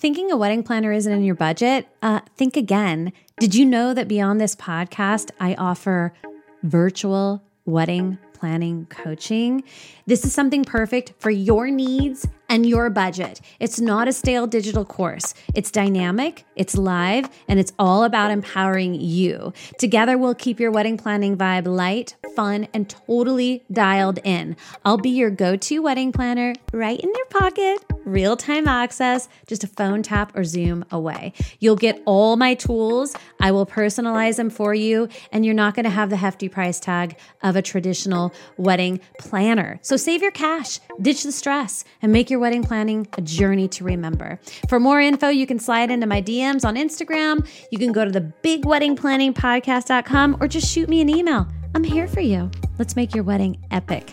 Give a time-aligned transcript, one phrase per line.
[0.00, 1.86] Thinking a wedding planner isn't in your budget?
[2.00, 3.12] Uh, think again.
[3.38, 6.14] Did you know that beyond this podcast, I offer
[6.62, 9.62] virtual wedding planning coaching?
[10.06, 13.42] This is something perfect for your needs and your budget.
[13.60, 15.34] It's not a stale digital course.
[15.54, 19.52] It's dynamic, it's live, and it's all about empowering you.
[19.78, 24.56] Together, we'll keep your wedding planning vibe light, fun, and totally dialed in.
[24.82, 29.64] I'll be your go to wedding planner right in your pocket, real time access, just
[29.64, 31.32] a phone tap or Zoom away.
[31.58, 33.14] You'll get all my tools.
[33.40, 36.80] I will personalize them for you, and you're not going to have the hefty price
[36.80, 39.78] tag of a traditional wedding planner.
[39.82, 43.84] So save your cash, ditch the stress, and make your wedding planning a journey to
[43.84, 44.38] remember.
[44.68, 47.48] For more info, you can slide into my DMs on Instagram.
[47.70, 51.46] You can go to the bigweddingplanningpodcast.com or just shoot me an email.
[51.74, 52.50] I'm here for you.
[52.78, 54.10] Let's make your wedding epic.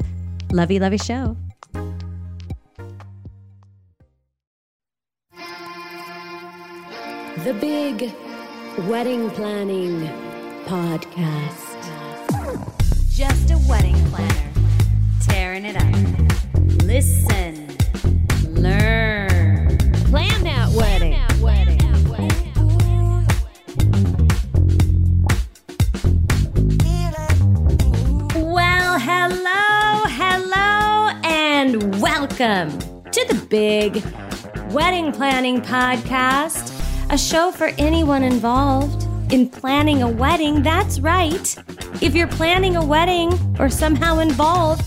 [0.52, 1.36] Lovey, lovey show.
[7.44, 8.14] The Big
[8.88, 10.02] Wedding Planning
[10.66, 11.64] Podcast.
[13.14, 14.52] Just a wedding planner,
[15.22, 16.84] tearing it up.
[16.84, 17.76] Listen,
[18.54, 19.78] learn,
[20.10, 21.14] Plan that wedding.
[28.36, 32.72] Well, hello, hello, and welcome
[33.12, 34.04] to the Big
[34.72, 36.72] Wedding Planning Podcast,
[37.10, 40.62] a show for anyone involved in planning a wedding.
[40.62, 41.56] That's right.
[42.02, 44.84] If you're planning a wedding or somehow involved,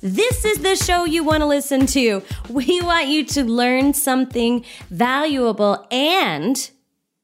[0.00, 2.22] this is the show you want to listen to.
[2.48, 6.70] We want you to learn something valuable and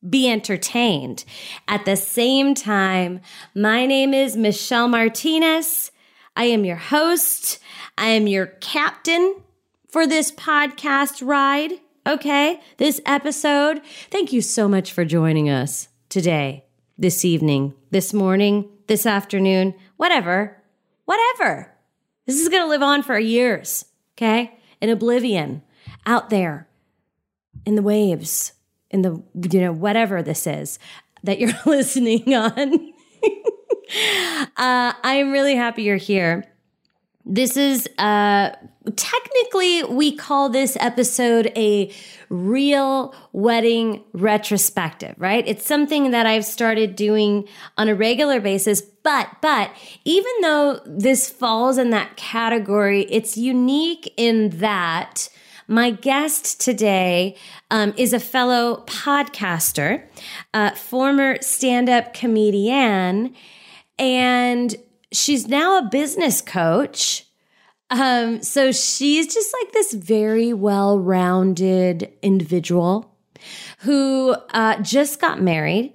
[0.08, 1.24] be entertained.
[1.68, 3.20] At the same time,
[3.54, 5.92] my name is Michelle Martinez.
[6.34, 7.60] I am your host.
[7.96, 9.36] I am your captain
[9.88, 11.78] for this podcast ride.
[12.06, 13.80] Okay, this episode.
[14.10, 16.66] Thank you so much for joining us today,
[16.98, 20.62] this evening, this morning, this afternoon, whatever,
[21.06, 21.72] whatever.
[22.26, 24.58] This is going to live on for years, okay?
[24.82, 25.62] In oblivion,
[26.04, 26.68] out there,
[27.64, 28.52] in the waves,
[28.90, 30.78] in the, you know, whatever this is
[31.22, 32.92] that you're listening on.
[34.58, 36.44] uh, I'm really happy you're here.
[37.26, 38.50] This is uh
[38.96, 41.90] technically we call this episode a
[42.28, 45.46] real wedding retrospective, right?
[45.46, 47.48] It's something that I've started doing
[47.78, 49.70] on a regular basis, but but
[50.04, 55.28] even though this falls in that category, it's unique in that
[55.66, 57.36] my guest today
[57.70, 60.04] um, is a fellow podcaster,
[60.52, 63.34] uh, former stand up comedian,
[63.98, 64.76] and
[65.14, 67.26] she's now a business coach.
[67.90, 73.14] Um, so she's just like this very well rounded individual
[73.80, 75.92] who uh, just got married.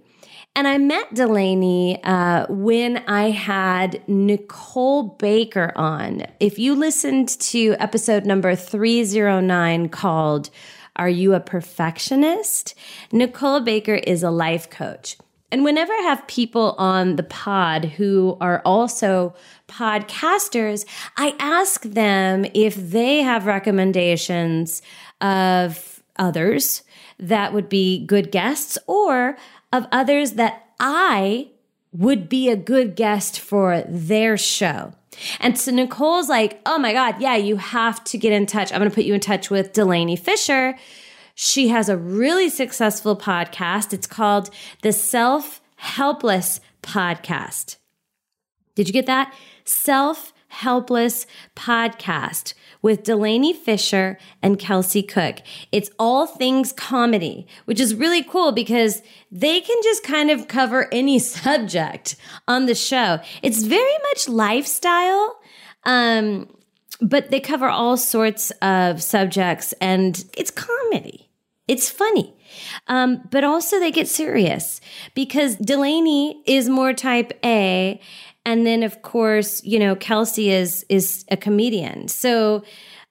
[0.56, 6.26] And I met Delanie uh, when I had Nicole Baker on.
[6.40, 10.50] If you listened to episode number 309 called
[10.96, 12.76] Are You a Perfectionist?
[13.12, 15.18] Nicole Baker is a life coach.
[15.52, 19.34] And whenever I have people on the pod who are also
[19.68, 20.86] podcasters,
[21.18, 24.82] I ask them if they have recommendations
[25.22, 26.84] of others
[27.20, 29.38] that would be good guests or
[29.74, 31.50] of others that I
[31.92, 34.94] would be a good guest for their show.
[35.40, 38.72] And so Nicole's like, oh my God, yeah, you have to get in touch.
[38.72, 40.78] I'm going to put you in touch with Delanie Fischer.
[41.42, 43.94] She has a really successful podcast.
[43.94, 44.50] It's called
[44.82, 47.78] the Self Helpless Podcast.
[48.76, 49.34] Did you get that?
[49.64, 55.38] Self Helpless Podcast with Delanie Fischer and Kelsey Cook.
[55.72, 59.02] It's all things comedy, which is really cool because
[59.32, 62.18] they can just kind of cover any subject
[62.50, 63.20] on the show.
[63.42, 65.40] It's very much lifestyle.
[65.86, 66.54] Um,
[67.00, 71.29] but they cover all sorts of subjects and it's comedy.
[71.70, 72.34] It's funny.
[72.88, 74.82] Um, but also they get serious
[75.14, 78.02] because Delanie is more type A
[78.46, 82.64] and then of course you know kelsey is is a comedian so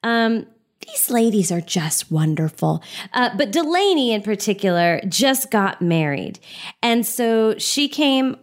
[0.02, 0.46] um
[0.86, 2.82] these ladies are just wonderful.
[3.12, 6.38] Uh, but Delanie, in particular, just got married.
[6.82, 8.36] And so she came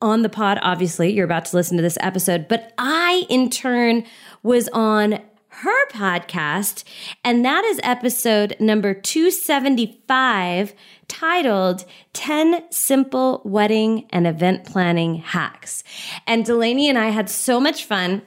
[0.00, 0.58] on the pod.
[0.62, 2.46] Obviously, you're about to listen to this episode.
[2.46, 4.04] But I, in turn,
[4.42, 5.20] was on
[5.62, 6.84] her podcast.
[7.24, 10.74] And that is episode number 275
[11.08, 15.82] titled 10 Simple Wedding and Event Planning Hacks.
[16.26, 18.22] And Delanie and I had so much fun.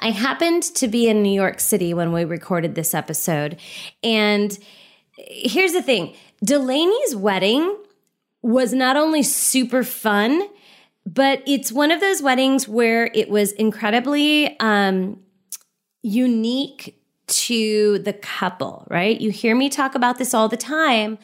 [0.00, 3.58] I happened to be in New York City when we recorded this episode,
[4.02, 4.58] and
[5.16, 6.14] here's the thing
[6.44, 7.76] Delanie's wedding
[8.42, 10.48] was not only super fun,
[11.04, 15.20] but it's one of those weddings where it was incredibly um,
[16.02, 19.20] unique to the couple, right?
[19.20, 21.18] You hear me talk about this all the time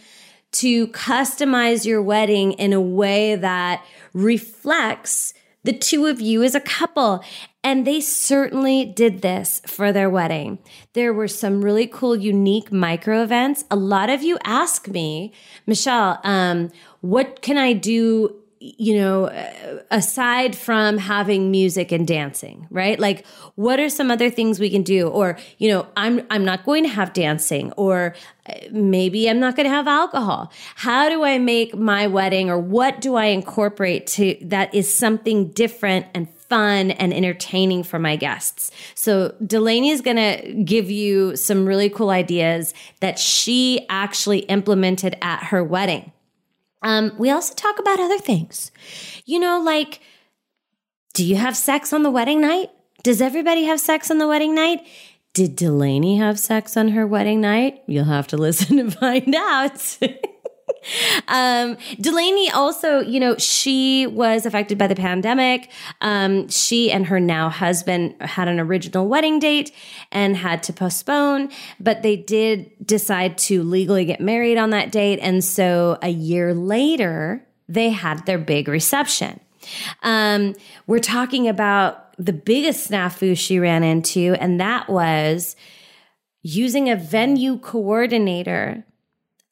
[0.52, 5.34] to customize your wedding in a way that reflects
[5.64, 7.22] the two of you as a couple.
[7.64, 10.60] And they certainly did this for their wedding.
[10.92, 13.64] There were some really cool, unique micro events.
[13.70, 15.32] A lot of you ask me,
[15.66, 16.70] Michelle, um,
[17.00, 19.26] what can I do you know,
[19.90, 22.98] aside from having music and dancing, right?
[22.98, 25.08] Like what are some other things we can do?
[25.08, 28.14] Or, you know, I'm I'm not going to have dancing or
[28.48, 30.52] uh, maybe I'm not going to have alcohol.
[30.74, 35.48] How do I make my wedding or what do I incorporate to that is something
[35.48, 38.70] different and fun and entertaining for my guests.
[38.94, 45.16] So Delanie is going to give you some really cool ideas that she actually implemented
[45.22, 46.12] at her wedding.
[46.86, 48.70] Um, we also talk about other things.
[49.24, 49.98] You know, like,
[51.14, 52.70] do you have sex on the wedding night?
[53.02, 54.86] Does everybody have sex on the wedding night?
[55.34, 57.82] Did Delanie have sex on her wedding night?
[57.88, 59.98] You'll have to listen to find out.
[61.28, 65.70] um, Delanie also, you know, she was affected by the pandemic.
[66.00, 69.72] Um, she and her now husband had an original wedding date
[70.12, 71.50] and had to postpone,
[71.80, 75.18] but they did decide to legally get married on that date.
[75.20, 79.40] And so a year later, they had their big reception.
[80.02, 80.54] Um,
[80.86, 85.56] we're talking about the biggest snafu she ran into, and that was
[86.42, 88.84] using a venue coordinator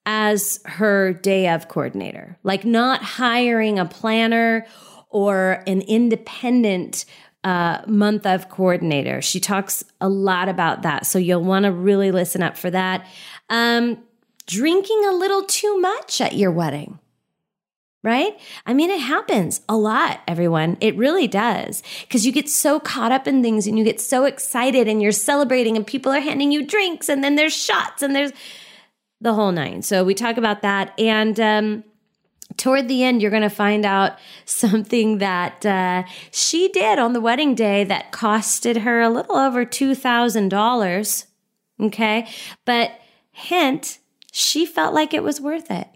[0.07, 4.67] as her day of coordinator, like not hiring a planner
[5.09, 7.05] or an independent
[7.45, 9.23] uh, month of coordinator.
[9.23, 11.07] She talks a lot about that.
[11.07, 13.07] So you'll want to really listen up for that.
[13.49, 13.99] Um,
[14.47, 16.99] drinking a little too much at your wedding.
[18.03, 18.39] Right?
[18.67, 20.77] I mean, it happens a lot, everyone.
[20.83, 21.83] It really does.
[22.03, 25.11] Because you get so caught up in things and you get so excited and you're
[25.11, 28.33] celebrating and people are handing you drinks and then there's shots and there's,
[29.25, 29.83] the whole nine.
[29.83, 30.93] So we talk about that.
[31.01, 31.85] And um,
[32.57, 37.21] toward the end, you're going to find out something that uh, she did on the
[37.21, 41.27] wedding day that costed her a little over $2,000.
[41.81, 42.29] Okay.
[42.65, 42.93] But
[43.33, 43.99] hint,
[44.31, 45.89] she felt like it was worth it.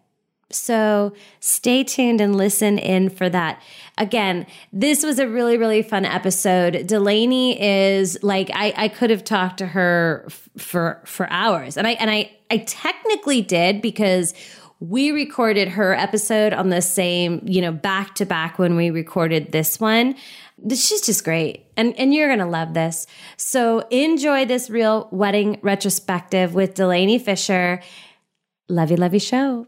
[0.50, 3.62] So stay tuned and listen in for that.
[3.98, 6.74] Again, this was a really, really fun episode.
[6.74, 11.76] Delanie is like I, I could have talked to her f- for for hours.
[11.76, 14.32] And I and I I technically did because
[14.80, 19.52] we recorded her episode on the same, you know, back to back when we recorded
[19.52, 20.14] this one.
[20.70, 21.66] She's just great.
[21.76, 23.06] And and you're going to love this.
[23.36, 27.82] So enjoy this real wedding retrospective with Delanie Fischer.
[28.70, 29.66] Lovey, lovey show.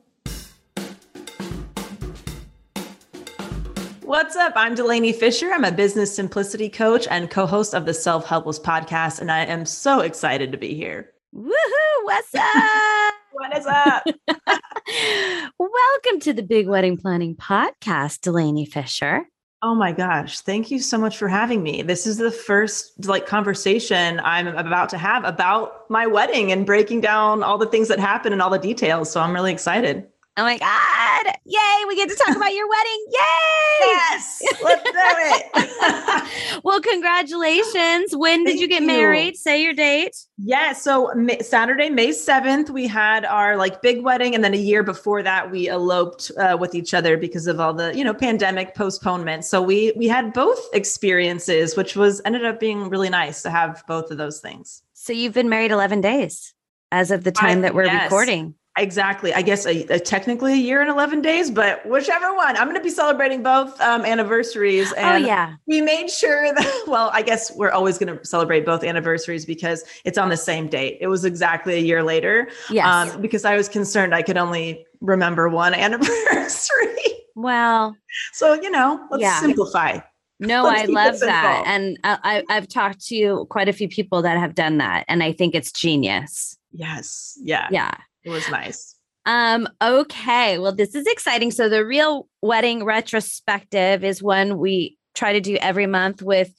[4.11, 4.55] What's up?
[4.57, 5.53] I'm Delanie Fischer.
[5.53, 9.45] I'm a business simplicity coach and co host of the Self Helpless podcast, and I
[9.45, 11.13] am so excited to be here.
[11.33, 12.03] Woohoo!
[12.03, 13.15] What's up?
[13.31, 14.03] what is up?
[15.61, 19.29] Welcome to the Big Wedding Planning Podcast, Delanie Fischer.
[19.63, 21.83] Oh my gosh, thank you so much for having me.
[21.83, 27.01] This is the first like conversation I'm about to have about my wedding and breaking
[27.01, 29.09] down all the things that happen and all the details.
[29.09, 30.09] So I'm really excited.
[30.37, 31.35] Oh my God.
[31.45, 31.85] Yay.
[31.89, 33.07] We get to talk about your wedding.
[33.09, 33.87] Yay.
[33.87, 34.43] Yes.
[34.63, 36.61] Let's do it.
[36.65, 38.17] well, congratulations.
[38.17, 38.87] When did Thank you get you.
[38.87, 39.37] married?
[39.37, 40.17] Say your date.
[40.39, 40.73] Yeah.
[40.73, 41.13] So
[41.43, 44.35] Saturday, May 7th, we had our like big wedding.
[44.35, 47.75] And then a year before that, we eloped uh, with each other because of all
[47.75, 49.45] the, you know, pandemic postponement.
[49.45, 53.83] So we, we had both experiences, which was ended up being really nice to have
[53.89, 54.83] both of those things.
[54.95, 56.55] So you've been married 11 days
[56.93, 58.05] as of the time I, that we're yes.
[58.05, 58.55] recording.
[58.79, 59.35] Exactly.
[59.35, 62.57] I guess a, a, technically a year and 11 days, but whichever one.
[62.57, 64.93] I'm going to be celebrating both um, anniversaries.
[64.97, 65.55] oh, yeah.
[65.67, 69.85] We made sure that, well, I guess we're always going to celebrate both anniversaries because
[70.05, 70.99] it's on the same date.
[71.01, 72.49] It was exactly a year later.
[72.71, 72.87] Yes.
[72.87, 76.97] Um, because I was concerned I could only remember one anniversary.
[77.35, 77.97] Well,
[78.33, 79.41] so, you know, let's yeah.
[79.41, 79.99] simplify.
[80.39, 81.65] No, let's I love that.
[81.67, 85.05] And I, I've talked to quite a few people that have done that.
[85.09, 86.57] And I think it's genius.
[86.73, 87.39] Yes.
[87.43, 87.69] Yeah.
[87.71, 87.95] Yeah.
[88.25, 88.97] It was nice.
[89.27, 90.59] Um, okay.
[90.59, 91.51] Well, this is exciting.
[91.51, 96.53] So the real wedding retrospective is one we try to do every month with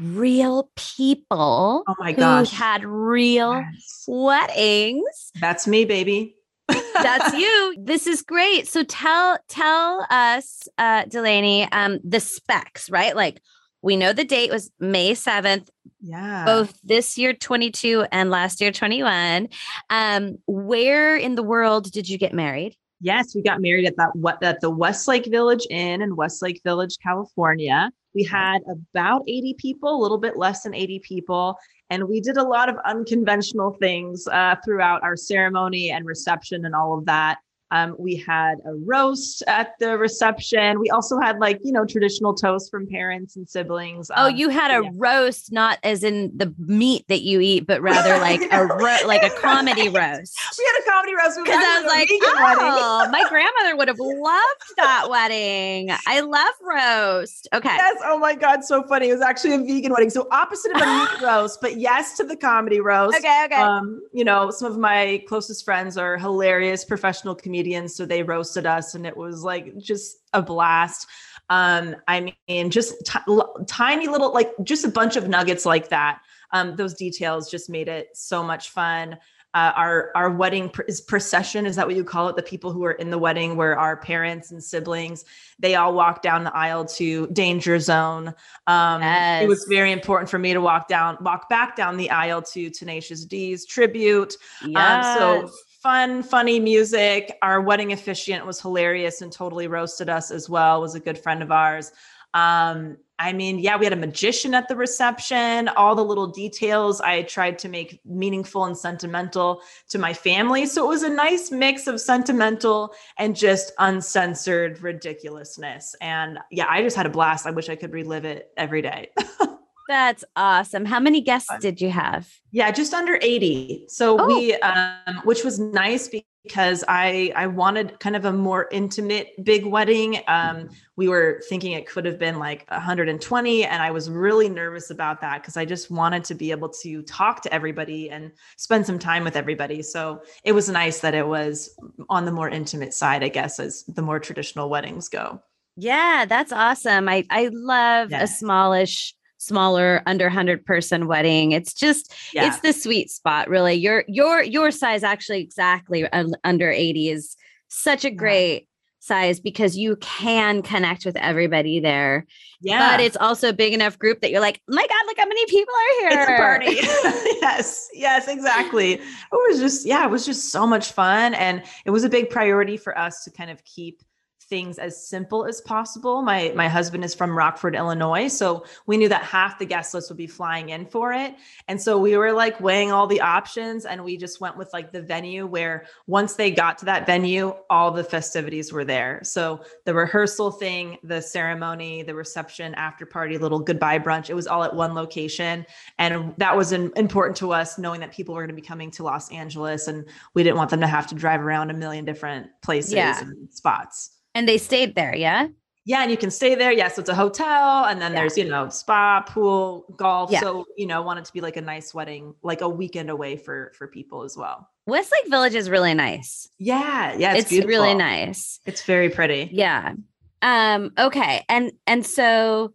[0.00, 4.04] real people oh my gosh Who had real yes.
[4.08, 6.36] weddings that's me baby
[6.68, 13.14] that's you this is great so tell tell us uh delanie um the specs right
[13.14, 13.42] like
[13.82, 15.68] we know the date was may 7th
[16.02, 16.44] Yeah.
[16.44, 19.48] both this year 22 and last year 21.
[19.90, 22.76] Um, where in the world did you get married?
[23.00, 26.98] Yes, we got married at that what at the Westlake Village Inn in Westlake Village,
[27.02, 27.90] California.
[28.14, 31.56] We had about 80 people, a little bit less than 80 people,
[31.88, 36.74] and we did a lot of unconventional things uh, throughout our ceremony and reception and
[36.74, 37.38] all of that.
[37.72, 40.80] Um, we had a roast at the reception.
[40.80, 44.10] We also had like you know traditional toast from parents and siblings.
[44.16, 44.90] Oh, Um, you had a yeah.
[44.94, 49.22] roast, not as in the meat that you eat, but rather like a ro- like
[49.22, 50.38] a comedy roast.
[50.58, 51.38] we had a comedy roast.
[51.42, 55.90] Because I was like, oh, my grandmother would have loved that wedding.
[56.06, 57.48] I love roast.
[57.52, 57.68] Okay.
[57.74, 57.98] Yes.
[58.04, 58.64] Oh my God.
[58.64, 59.10] So funny.
[59.10, 60.10] It was actually a vegan wedding.
[60.10, 63.16] So opposite of a meat roast, but yes to the comedy roast.
[63.18, 63.42] Okay.
[63.44, 63.54] Okay.
[63.54, 67.59] Um, you know, some of my closest friends are hilarious professional comedians.
[67.88, 71.06] So they roasted us and it was like just a blast.
[71.48, 75.88] Um, I mean, just ti- l- tiny little, like just a bunch of nuggets like
[75.88, 76.20] that.
[76.52, 79.18] Um, those details just made it so much fun.
[79.52, 82.36] Uh, our our wedding pr- is procession is that what you call it?
[82.36, 85.24] The people who are in the wedding were our parents and siblings.
[85.58, 88.32] They all walked down the aisle to Danger Zone.
[88.68, 89.02] Um,
[89.42, 92.70] It was very important for me to walk down, walk back down the aisle to
[92.70, 94.36] Tenacious D's tribute.
[94.76, 95.50] Um, so Yes.
[95.80, 97.38] Fun, funny music.
[97.42, 100.80] Our wedding officiant was hilarious and totally roasted us as well.
[100.80, 101.92] Was a good friend of ours.
[102.34, 105.68] Um, I mean, yeah, we had a magician at the reception.
[105.68, 110.64] All the little details I tried to make meaningful and sentimental to my family.
[110.64, 115.94] So it was a nice mix of sentimental and just uncensored ridiculousness.
[116.00, 117.46] And yeah, I just had a blast.
[117.46, 119.10] I wish I could relive it every day.
[119.90, 120.84] That's awesome.
[120.84, 122.28] How many guests did you have?
[122.52, 123.86] Yeah, just under 80.
[123.88, 124.26] So Oh.
[124.28, 126.08] we um which was nice
[126.44, 130.20] because I I wanted kind of a more intimate big wedding.
[130.28, 134.90] Um we were thinking it could have been like 120 and I was really nervous
[134.90, 138.86] about that because I just wanted to be able to talk to everybody and spend
[138.86, 139.82] some time with everybody.
[139.82, 141.76] So it was nice that it was
[142.08, 145.42] on the more intimate side, I guess as the more traditional weddings go.
[145.76, 147.08] Yeah, that's awesome.
[147.08, 148.22] I I love Yeah.
[148.22, 151.52] a smallish, smaller, under hundred person wedding.
[151.52, 152.46] It's just Yeah.
[152.46, 153.74] it's the sweet spot, really.
[153.74, 157.36] Your your your size actually exactly uh, under eighty is
[157.68, 158.68] such a great
[159.02, 162.26] size because you can connect with everybody there.
[162.60, 162.90] yeah.
[162.90, 165.24] But it's also a big enough group that you're like, oh my god, look how
[165.26, 166.20] many people are here.
[166.20, 166.66] It's a party.
[167.40, 168.92] yes, yes, exactly.
[168.94, 171.32] It was just, yeah, it was just so much fun.
[171.32, 174.02] And it was a big priority for us to kind of keep
[174.50, 176.20] things as simple as possible.
[176.20, 180.10] My my husband is from Rockford, Illinois, so we knew that half the guest list
[180.10, 181.34] would be flying in for it.
[181.68, 184.92] And so we were like weighing all the options and we just went with like
[184.92, 189.20] the venue where once they got to that venue, all the festivities were there.
[189.22, 194.46] So the rehearsal thing, the ceremony, the reception, after party, little goodbye brunch, it was
[194.48, 195.64] all at one location
[195.98, 198.90] and that was in, important to us knowing that people were going to be coming
[198.90, 200.04] to los angeles and
[200.34, 203.20] we didn't want them to have to drive around a million different places Yeah.
[203.20, 205.48] and spots And they stayed there, yeah.
[205.86, 208.18] yeah and you can stay there yes it's a hotel and then Yeah.
[208.20, 210.40] there's you know spa pool golf Yeah.
[210.40, 213.36] so you know want it to be like a nice wedding like a weekend away
[213.36, 216.48] for for people as well Westlake Village is really nice.
[216.58, 218.60] yeah yeah it's, It's, really nice.
[218.66, 219.94] it's very pretty Yeah.
[220.42, 221.44] Um, okay.
[221.48, 222.72] And and so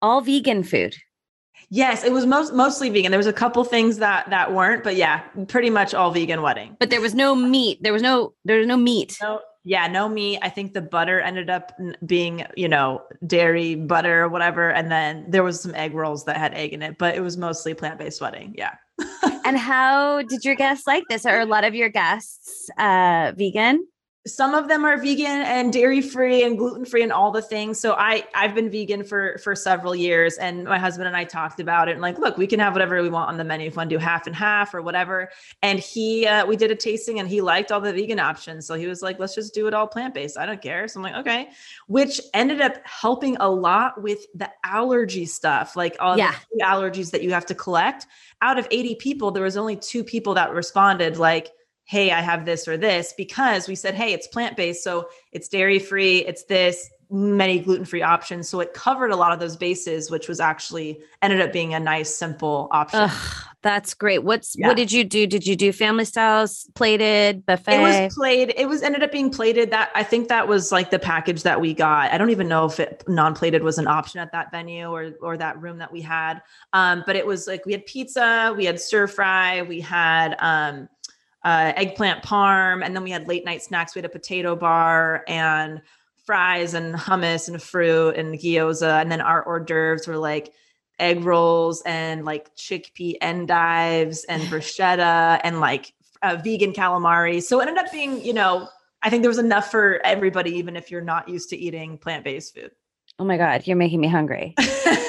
[0.00, 0.94] all vegan food.
[1.68, 4.94] yes it was most mostly vegan there was a couple things that that weren't but
[4.96, 5.16] yeah
[5.48, 7.82] pretty much all vegan wedding But there was no meat.
[7.82, 9.10] There was no there was no meat.
[9.20, 10.38] No, yeah, no meat.
[10.40, 14.70] I think the butter ended up being, you know, dairy butter or whatever.
[14.70, 17.36] And then there was some egg rolls that had egg in it, but it was
[17.36, 18.54] mostly plant-based wedding.
[18.56, 18.74] Yeah.
[19.44, 21.24] And how did your guests like this?
[21.24, 23.86] Are a lot of your guests uh vegan?
[24.26, 27.80] Some of them are vegan and dairy free and gluten free and all the things.
[27.80, 31.60] So I I've been vegan for for several years and my husband and I talked
[31.60, 33.74] about it and like, look, we can have whatever we want on the menu if
[33.74, 35.30] we want to do half and half or whatever.
[35.62, 38.66] And he uh, we did a tasting and he liked all the vegan options.
[38.66, 40.36] So he was like, let's just do it all plant-based.
[40.36, 40.88] I don't care.
[40.88, 41.48] So I'm like, okay.
[41.86, 46.34] Which ended up helping a lot with the allergy stuff, like all Yeah.
[46.52, 48.06] the allergies that you have to collect.
[48.42, 51.50] Out of 80 people, there was only two people that responded like,
[51.88, 54.84] hey, I have this or this, because we said, hey, it's plant based.
[54.84, 58.46] So it's dairy free, it's this, many gluten free options.
[58.46, 61.80] So it covered a lot of those bases, which was actually ended up being a
[61.80, 63.00] nice, simple option.
[63.00, 64.22] Ugh, that's great.
[64.22, 64.68] What's Yeah.
[64.68, 65.26] what did you do?
[65.26, 67.76] Did you do family styles, plated, buffet?
[67.76, 68.54] It was plated.
[68.58, 69.70] It was ended up being plated.
[69.70, 72.12] That I think that was like the package that we got.
[72.12, 75.38] I don't even know if it non-plated was an option at that venue or or
[75.38, 76.42] that room that we had.
[76.74, 80.90] Um, but it was like we had pizza, we had stir fry, we had um,
[81.44, 83.94] uh, eggplant parm, and then we had late night snacks.
[83.94, 85.80] We had a potato bar and
[86.24, 90.52] fries and hummus and fruit and gyoza, and then our hors d'oeuvres were like
[90.98, 95.92] egg rolls and like chickpea endives and bruschetta and like
[96.22, 97.42] uh, vegan calamari.
[97.42, 98.68] So it ended up being, you know,
[99.02, 102.24] I think there was enough for everybody, even if you're not used to eating plant
[102.24, 102.72] based food.
[103.18, 104.54] Oh my God, you're making me hungry.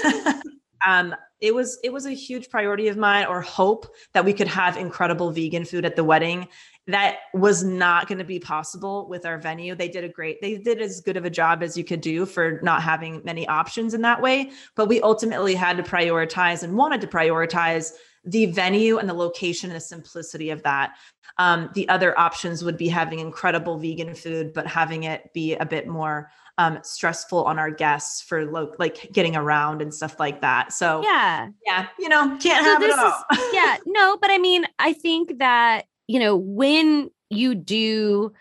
[0.85, 4.47] um, it was it was a huge priority of mine or hope that we could
[4.47, 6.47] have incredible vegan food at the wedding.
[6.87, 9.75] That was not going to be possible with our venue.
[9.75, 12.25] They did a great they did as good of a job as you could do
[12.25, 14.51] for not having many options in that way.
[14.75, 17.93] But we ultimately had to prioritize and wanted to prioritize
[18.25, 20.95] the venue and the location and the simplicity of that.
[21.37, 25.65] Um, the other options would be having incredible vegan food but having it be a
[25.65, 26.29] bit more
[26.59, 30.73] um, stressful on our guests for lo- like getting around and stuff like that.
[30.73, 33.23] So yeah, yeah, you know, can't so have it all.
[33.31, 38.33] Is, yeah, no, but I mean, I think that you know when you do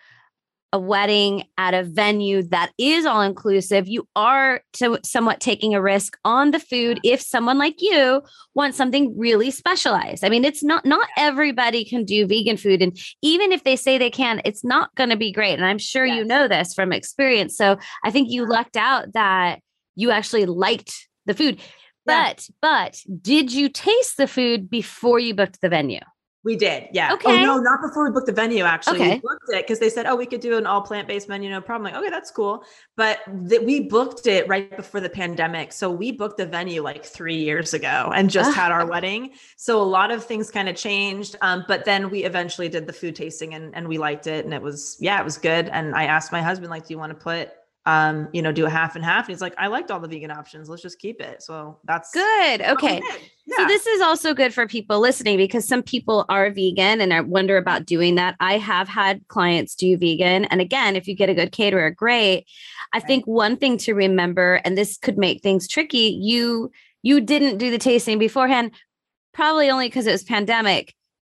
[0.73, 5.81] a wedding at a venue that is all inclusive, you are to somewhat taking a
[5.81, 8.23] risk on the food if someone like you
[8.55, 10.25] wants something really specialized.
[10.25, 13.97] I mean, it's not not everybody can do vegan food and even if they say
[13.97, 16.19] they can, it's not going to be great and I'm sure yes.
[16.19, 17.57] you know this from experience.
[17.57, 19.61] So, I think you lucked out that
[19.97, 21.61] you actually liked the food.
[22.05, 22.55] But yeah.
[22.61, 26.01] but did you taste the food before you booked the venue?
[26.45, 27.09] We did, yeah.
[27.11, 27.43] Oh, okay.
[27.43, 28.63] Oh no, not before we booked the venue.
[28.63, 29.15] Actually, okay.
[29.15, 31.51] we booked it because they said, "Oh, we could do an all plant based menu,
[31.51, 32.63] no problem." Like, okay, that's cool.
[32.97, 33.19] But
[33.49, 37.39] th- we booked it right before the pandemic, so we booked the venue like three
[37.39, 39.33] years ago and just had our wedding.
[39.57, 41.35] So a lot of things kind of changed.
[41.41, 44.55] Um, but then we eventually did the food tasting, and and we liked it, and
[44.55, 45.69] it was yeah, it was good.
[45.69, 47.51] And I asked my husband, like, "Do you want to put
[47.87, 49.27] um, you know, do a half and half.
[49.27, 50.69] And he's like, I liked all the vegan options.
[50.69, 51.43] Let's just keep it.
[51.43, 52.61] So that's good.
[52.61, 53.01] Okay.
[53.47, 53.57] Yeah.
[53.57, 57.23] So this is also good for people listening because some people are vegan and I
[57.23, 58.37] wonder about doing that.
[58.41, 60.45] I have had clients do vegan.
[60.47, 62.47] And again, if you get a good caterer, great.
[62.93, 66.71] I think one thing to remember, and this could make things tricky, you
[67.03, 68.73] you didn't do the tasting beforehand,
[69.33, 70.95] probably only because it was pandemic.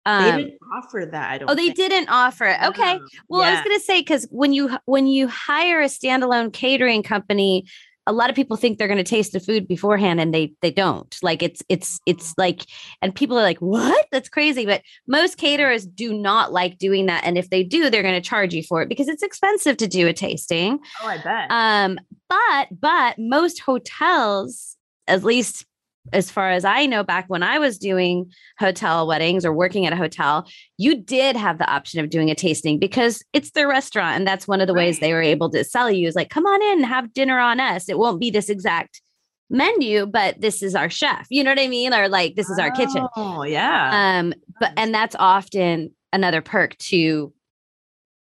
[0.10, 1.30] Um, they didn't offer that.
[1.30, 1.50] I don't.
[1.52, 1.76] Oh, they think.
[1.76, 2.60] didn't offer it.
[2.64, 3.00] Okay.
[3.28, 3.50] Well, yeah.
[3.50, 7.66] I was going to say because when you when you hire a standalone catering company,
[8.08, 10.72] a lot of people think they're going to taste the food beforehand, and they they
[10.72, 11.16] don't.
[11.22, 12.66] Like it's it's it's like,
[13.04, 14.08] and people are like, "What?
[14.12, 18.02] That's crazy!" But most caterers do not like doing that, and if they do, they're
[18.02, 20.80] going to charge you for it because it's expensive to do a tasting.
[21.04, 21.52] Oh, I bet.
[21.52, 24.76] Um, but but most hotels,
[25.08, 25.66] at least
[26.14, 29.94] as far as I know, back when I was doing hotel weddings or working at
[29.94, 34.18] a hotel, you did have the option of doing a tasting because it's their restaurant.
[34.18, 34.88] And that's one of the right.
[34.88, 37.60] ways they were able to sell you is like, come on in, have dinner on
[37.60, 37.90] us.
[37.90, 39.02] It won't be this exact
[39.50, 41.28] menu, but this is our chef.
[41.30, 41.94] You know what I mean?
[41.94, 43.08] Or like, this is our kitchen.
[43.16, 44.20] Oh, yeah.
[44.20, 47.34] Um, but, and that's often another perk to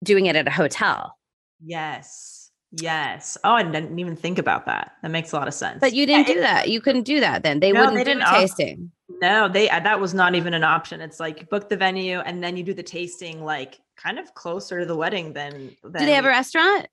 [0.03, 1.17] doing it at a hotel.
[1.65, 2.34] Yes.
[2.81, 3.37] Yes.
[3.45, 4.93] Oh, I didn't even think about that.
[5.03, 5.81] That makes a lot of sense.
[5.81, 6.69] But you didn't do that.
[6.69, 7.61] You couldn't do that then.
[7.61, 8.91] They no, wouldn't they do tasting.
[9.21, 11.01] no, they uh, that was not even an option.
[11.01, 14.81] It's like book the venue and then you do the tasting like kind of closer
[14.81, 16.89] to the wedding than, than Do they have a restaurant?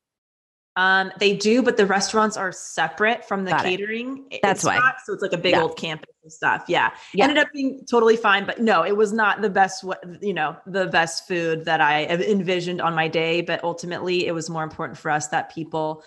[0.77, 4.25] Um, they do, but the restaurants are separate from the Got catering.
[4.31, 4.39] It.
[4.41, 4.77] That's why.
[4.77, 5.61] Not, so it's like a big yeah.
[5.61, 6.63] old campus and stuff.
[6.67, 6.91] Yeah.
[7.13, 7.25] yeah.
[7.25, 9.83] Ended up being totally fine, but no, it was not the best,
[10.21, 13.41] you know, the best food that I envisioned on my day.
[13.41, 16.03] But ultimately, it was more important for us that people,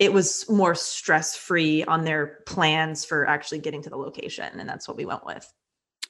[0.00, 4.58] it was more stress free on their plans for actually getting to the location.
[4.58, 5.48] And that's what we went with.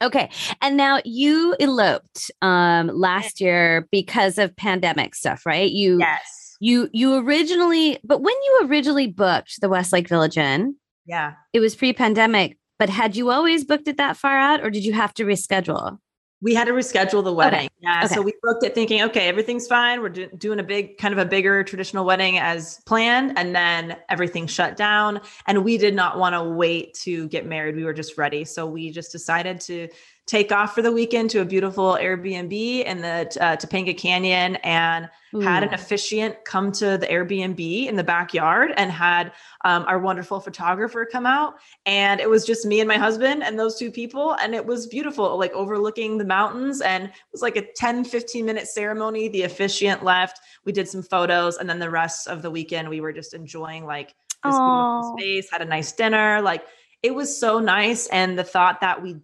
[0.00, 0.30] Okay.
[0.62, 5.70] And now you eloped um last year because of pandemic stuff, right?
[5.70, 10.74] You Yes you you originally but when you originally booked the westlake village inn
[11.06, 11.34] yeah.
[11.52, 14.92] it was pre-pandemic but had you always booked it that far out or did you
[14.92, 15.98] have to reschedule?
[16.40, 17.68] We had to reschedule the wedding okay.
[17.80, 18.14] yeah okay.
[18.14, 20.00] so we booked it thinking okay everything's fine.
[20.00, 23.96] We're do- doing a big kind of a bigger traditional wedding as planned and then
[24.08, 25.20] everything shut down.
[25.48, 27.74] And we did not want to wait to get married.
[27.74, 28.44] We were just ready.
[28.44, 29.88] So we just decided to
[30.28, 35.08] take off for the weekend to a beautiful Airbnb in the uh, Topanga Canyon and
[35.34, 35.40] Ooh.
[35.40, 39.32] had an officiant come to the Airbnb in the backyard and had
[39.64, 41.54] um, our wonderful photographer come out.
[41.86, 44.34] And it was just me and my husband and those two people.
[44.34, 46.82] And it was beautiful, like overlooking the mountains.
[46.82, 49.28] And it was like a 10, 15 minute ceremony.
[49.28, 50.40] The officiant left.
[50.66, 51.56] We did some photos.
[51.56, 54.08] And then the rest of the weekend, we were just enjoying like
[54.44, 56.42] this beautiful space, had a nice dinner.
[56.42, 56.66] Like
[57.02, 58.08] it was so nice.
[58.08, 59.16] And the thought that we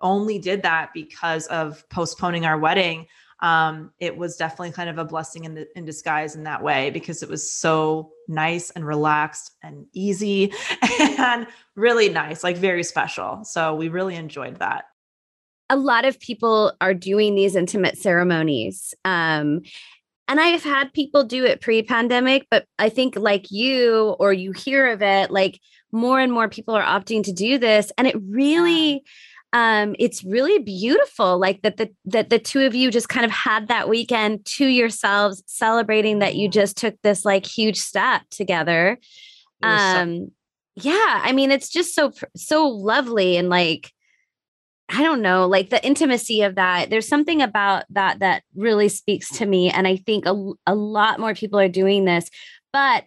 [0.00, 3.06] only did that because of postponing our wedding
[3.42, 6.90] um, it was definitely kind of a blessing in, the, in disguise in that way
[6.90, 10.52] because it was so nice and relaxed and easy
[11.00, 13.44] and really nice, like very special.
[13.44, 14.84] So we really enjoyed that.
[15.70, 18.92] A lot of people are doing these intimate ceremonies.
[19.04, 19.62] Um,
[20.28, 24.90] and I've had people do it pre-pandemic, but I think like you or you hear
[24.90, 25.60] of it, like
[25.92, 29.02] more and more people are opting to do this, and it really
[29.52, 33.32] um it's really beautiful like that the that the two of you just kind of
[33.32, 38.98] had that weekend to yourselves celebrating that you just took this like huge step together.
[39.62, 40.30] Um so-
[40.76, 43.92] yeah i mean it's just so so lovely and like
[44.88, 46.90] i don't know like the intimacy of that.
[46.90, 51.18] There's something about that that really speaks to me and i think a, a lot
[51.20, 52.30] more people are doing this.
[52.72, 53.04] But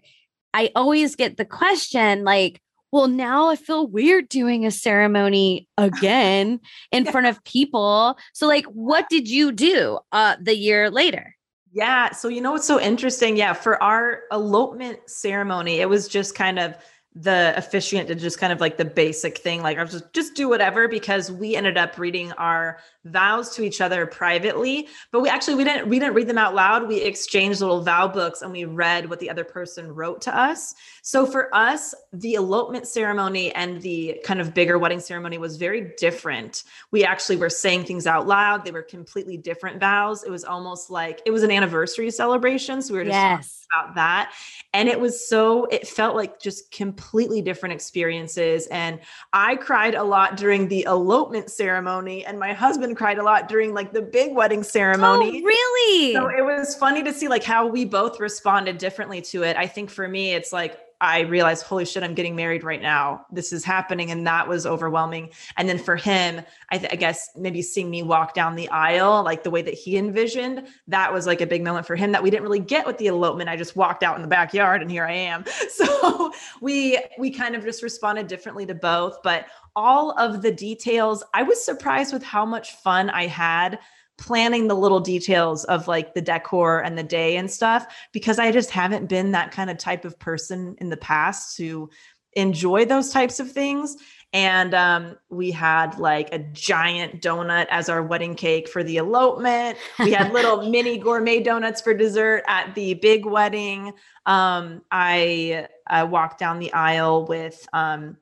[0.53, 2.62] i always get the question like
[2.93, 6.60] well, now I feel weird doing a ceremony again
[6.91, 8.19] in front of people.
[8.34, 11.36] So, like, what did you do uh, the year later?
[11.71, 12.12] Yeah.
[12.12, 13.36] So, you know what's so interesting?
[13.36, 13.53] Yeah.
[13.53, 16.75] For our elopement ceremony, it was just kind of
[17.15, 20.34] the officiant did just kind of like the basic thing like i was just just
[20.34, 25.29] do whatever because we ended up reading our vows to each other privately but we
[25.29, 26.87] actually we didn't we didn't read them out loud.
[26.87, 30.75] We exchanged little vow books and we read what the other person wrote to us.
[31.01, 35.93] So for us the elopement ceremony and the kind of bigger wedding ceremony was very
[35.97, 36.63] different.
[36.91, 38.65] We actually were saying things out loud.
[38.65, 40.23] They were completely different vows.
[40.23, 42.81] It was almost like it was an anniversary celebration.
[42.81, 43.65] So we were just yes.
[43.73, 44.33] about that.
[44.73, 48.67] And it was so it felt like just completely different experiences.
[48.67, 48.99] And
[49.31, 53.73] i cried a lot during the elopement ceremony and my husband cried a lot during
[53.73, 55.41] like the big wedding ceremony.
[55.43, 56.13] Oh, really?
[56.13, 59.58] So it was funny to see like how we both responded differently to it.
[59.58, 63.25] I think for me it's like I realized, holy shit, I'm getting married right now.
[63.29, 64.09] This is happening.
[64.09, 65.31] And that was overwhelming.
[65.57, 69.21] And then for him, I, th- I, guess maybe seeing me walk down the aisle,
[69.21, 72.23] like the way that he envisioned, that was like a big moment for him that
[72.23, 73.49] we didn't really get with the elopement.
[73.49, 75.43] I just walked out in the backyard and here I am.
[75.73, 81.23] So we, we kind of just responded differently to both, but all of the details,
[81.33, 83.79] I was surprised with how much fun I had
[84.17, 88.52] planning the little details of like the decor and the day and stuff because I
[88.52, 91.89] just haven't been that kind of type of person in the past to
[92.34, 93.97] enjoy those types of things.
[94.32, 99.78] And um, we had like a giant donut as our wedding cake for the elopement.
[99.99, 103.93] We had little mini gourmet donuts for dessert at the big wedding.
[104.26, 108.17] Um, I, I walked down the aisle with um,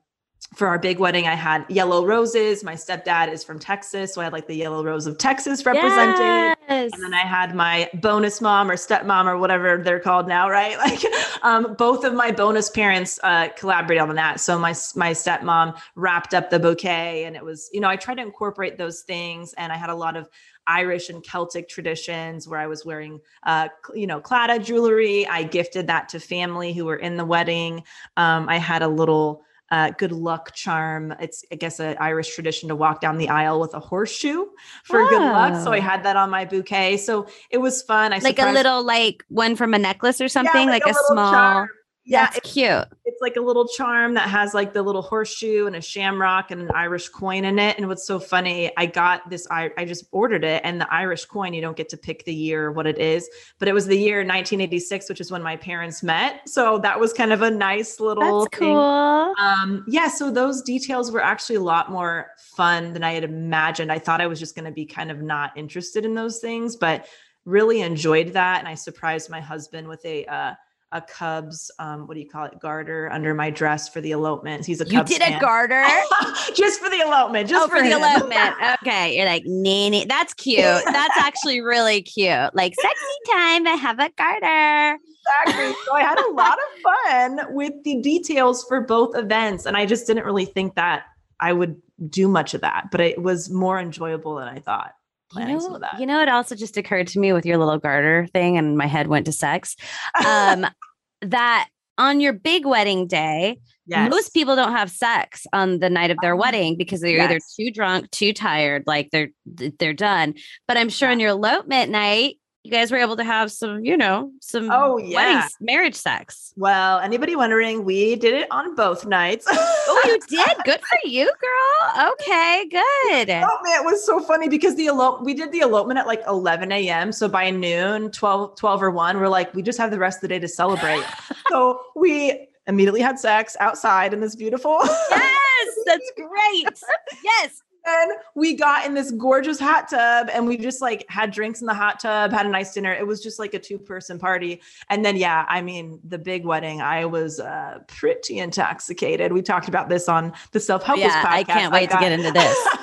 [0.54, 2.62] for our big wedding, I had yellow roses.
[2.62, 6.56] My stepdad is from Texas, so I had like the yellow rose of Texas represented.
[6.68, 6.90] Yes.
[6.92, 10.76] And then I had my bonus mom or stepmom or whatever they're called now, right?
[10.82, 11.04] Like,
[11.42, 14.40] um, both of my bonus parents uh, collaborated on that.
[14.40, 18.16] So my my stepmom wrapped up the bouquet, and it was, you know, I tried
[18.16, 20.28] to incorporate those things, and I had a lot of
[20.66, 25.26] Irish and Celtic traditions where I was wearing, uh, you know, claddagh jewelry.
[25.26, 27.84] I gifted that to family who were in the wedding.
[28.16, 31.14] Um, I had a little uh, good luck charm.
[31.18, 34.44] It's, I guess, an Irish tradition to walk down the aisle with a horseshoe
[34.84, 35.08] for oh.
[35.08, 35.64] good luck.
[35.64, 36.98] So I had that on my bouquet.
[36.98, 38.12] So it was fun.
[38.12, 40.98] I like a little, like one from a necklace or something, yeah, like, like, a,
[40.98, 41.32] a small.
[41.32, 41.68] Charm.
[42.04, 42.84] Yeah, That's it's, cute.
[43.22, 46.70] Like a little charm that has like the little horseshoe and a shamrock and an
[46.74, 47.78] Irish coin in it.
[47.78, 51.24] And what's so funny, I got this, I, I just ordered it, and the Irish
[51.24, 53.96] coin, you don't get to pick the year what it is, but it was the
[53.96, 56.48] year 1986, which is when my parents met.
[56.48, 58.68] So that was kind of a nice little That's thing.
[58.68, 59.34] cool.
[59.38, 63.92] Um, yeah, so those details were actually a lot more fun than I had imagined.
[63.92, 66.74] I thought I was just going to be kind of not interested in those things,
[66.74, 67.06] but
[67.44, 68.58] really enjoyed that.
[68.58, 70.54] And I surprised my husband with a, uh,
[70.92, 74.64] a Cubs, um, what do you call it, garter under my dress for the elopement.
[74.64, 74.92] He's a Cubs.
[74.92, 75.34] you Cubs did fan.
[75.34, 75.84] a garter
[76.54, 78.54] just for the elopement, just oh, for, for the elopement.
[78.82, 80.04] okay, you're like nanny.
[80.04, 80.60] That's cute.
[80.60, 82.54] That's actually really cute.
[82.54, 83.66] Like sexy time.
[83.66, 84.98] I have a garter.
[85.46, 85.74] Exactly.
[85.86, 89.86] So I had a lot of fun with the details for both events, and I
[89.86, 91.04] just didn't really think that
[91.40, 94.92] I would do much of that, but it was more enjoyable than I thought
[95.32, 95.98] planning you know, some of that.
[95.98, 98.86] You know, it also just occurred to me with your little garter thing, and my
[98.86, 99.76] head went to sex.
[100.24, 100.66] Um,
[101.22, 101.68] that
[101.98, 104.10] on your big wedding day, yes.
[104.10, 107.30] most people don't have sex on the night of their oh, wedding because they're yes.
[107.30, 109.30] either too drunk, too tired, like they're
[109.78, 110.34] they're done.
[110.66, 111.12] But I'm sure yeah.
[111.12, 114.96] on your elopement night, you guys were able to have some, you know, some oh
[114.96, 116.52] yeah wedding, marriage sex.
[116.56, 119.46] Well, anybody wondering, we did it on both nights.
[119.48, 120.56] oh, you did?
[120.64, 122.12] Good for you, girl.
[122.12, 123.30] Okay, good.
[123.52, 126.22] Oh man, it was so funny because the elope we did the elopement at like
[126.28, 127.12] 11 a.m.
[127.12, 130.22] So by noon, 12, 12 or 1, we're like, we just have the rest of
[130.22, 131.04] the day to celebrate.
[131.50, 136.80] so we immediately had sex outside in this beautiful Yes, that's great.
[137.24, 141.60] Yes then we got in this gorgeous hot tub and we just like had drinks
[141.60, 142.92] in the hot tub, had a nice dinner.
[142.92, 144.60] It was just like a two person party.
[144.88, 149.32] And then, yeah, I mean, the big wedding, I was uh, pretty intoxicated.
[149.32, 151.30] We talked about this on the self help yeah, podcast.
[151.30, 152.68] I can't wait I got, to get into this.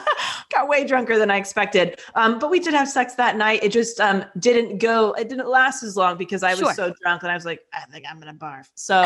[0.52, 2.00] got way drunker than I expected.
[2.16, 3.64] Um, but we did have sex that night.
[3.64, 6.74] It just um, didn't go, it didn't last as long because I was Sure.
[6.74, 8.68] so drunk and I was like, I think I'm gonna barf.
[8.76, 9.04] So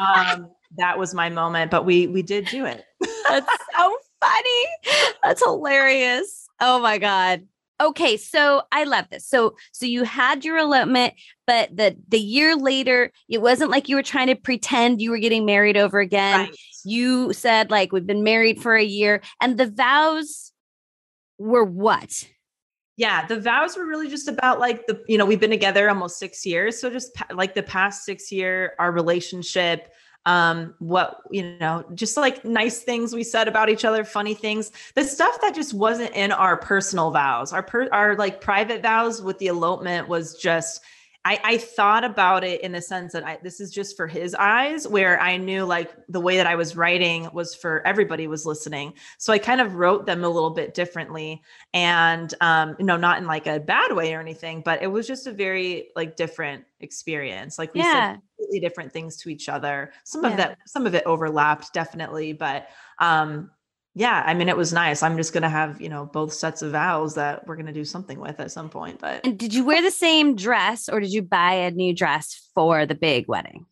[0.00, 1.70] um, that was my moment.
[1.70, 2.84] But we we did do it.
[3.28, 3.46] That's
[3.76, 5.12] so funny.
[5.22, 6.48] That's hilarious.
[6.60, 7.46] Oh my god.
[7.78, 9.26] Okay, so I love this.
[9.26, 11.14] So so you had your elopement,
[11.46, 15.18] but the the year later, it wasn't like you were trying to pretend you were
[15.18, 16.46] getting married over again.
[16.46, 16.56] Right.
[16.84, 20.52] You said like we've been married for a year and the vows
[21.38, 22.26] were what?
[22.96, 26.18] Yeah, the vows were really just about like the, you know, we've been together almost
[26.18, 26.80] six years.
[26.80, 29.92] So just pa- like the past six year, our relationship,
[30.26, 34.72] um, what, you know, just like nice things we said about each other, funny things,
[34.94, 37.52] the stuff that just wasn't in our personal vows.
[37.52, 40.82] Our, per- our like private vows with the elopement was just,
[41.26, 44.32] I, I thought about it in the sense that I, this is just for his
[44.36, 48.46] eyes, where I knew like the way that I was writing was for everybody was
[48.46, 48.94] listening.
[49.18, 51.42] So I kind of wrote them a little bit differently
[51.74, 55.06] and um you know not in like a bad way or anything but it was
[55.06, 57.92] just a very like different experience like we Yeah.
[57.92, 60.30] said completely different things to each other some Yeah.
[60.30, 62.68] of that some of it overlapped definitely but
[63.00, 63.50] um
[63.96, 66.70] yeah i mean it was nice i'm just gonna have you know both sets of
[66.70, 69.82] vows that we're gonna do something with at some point but And did you wear
[69.82, 73.66] the same dress or did you buy a new dress for the big wedding?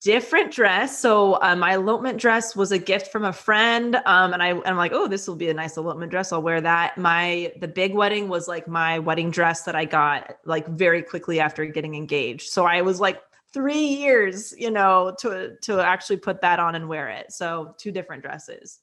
[0.00, 0.98] different dress.
[0.98, 4.66] So uh, my elopement dress was a gift from a friend, um, and I and
[4.66, 6.32] I'm like, oh, this will be a nice elopement dress.
[6.32, 6.96] I'll wear that.
[6.98, 11.40] My the big wedding was like my wedding dress that I got like very quickly
[11.40, 12.50] after getting engaged.
[12.50, 13.20] So I was like
[13.52, 17.32] three years, you know, to to actually put that on and wear it.
[17.32, 18.78] So two different dresses.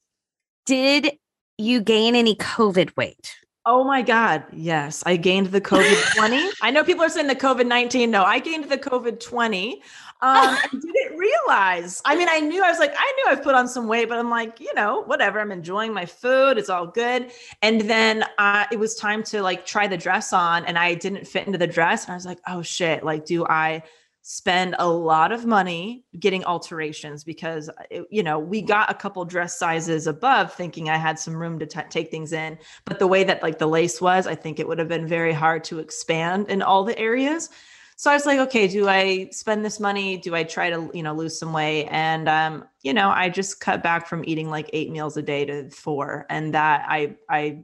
[0.65, 1.17] Did
[1.57, 3.35] you gain any COVID weight?
[3.67, 4.43] Oh my God.
[4.53, 5.01] Yes.
[5.07, 6.49] I gained the COVID 20.
[6.61, 8.11] I know people are saying the COVID 19.
[8.11, 9.73] No, I gained the COVID 20.
[9.73, 9.79] Um,
[10.21, 12.01] I didn't realize.
[12.05, 14.19] I mean, I knew I was like, I knew I've put on some weight, but
[14.19, 15.39] I'm like, you know, whatever.
[15.39, 16.57] I'm enjoying my food.
[16.57, 17.31] It's all good.
[17.63, 21.27] And then uh, it was time to like try the dress on, and I didn't
[21.27, 22.05] fit into the dress.
[22.05, 23.03] And I was like, oh shit.
[23.03, 23.83] Like, do I
[24.27, 29.23] spend a lot of money getting alterations because it- you know we got a couple
[29.23, 33.05] dress sizes above thinking i had some room to t- take things in but the
[33.05, 35.77] way that like the lace was i think it would have been very hard to
[35.77, 37.51] expand in all the areas.
[37.97, 40.17] So i was like okay do i spend this money?
[40.17, 41.87] Do i try to you know lose some weight?
[41.91, 45.45] And um you know i just cut back from eating like eight meals a day
[45.45, 47.63] to four and that i i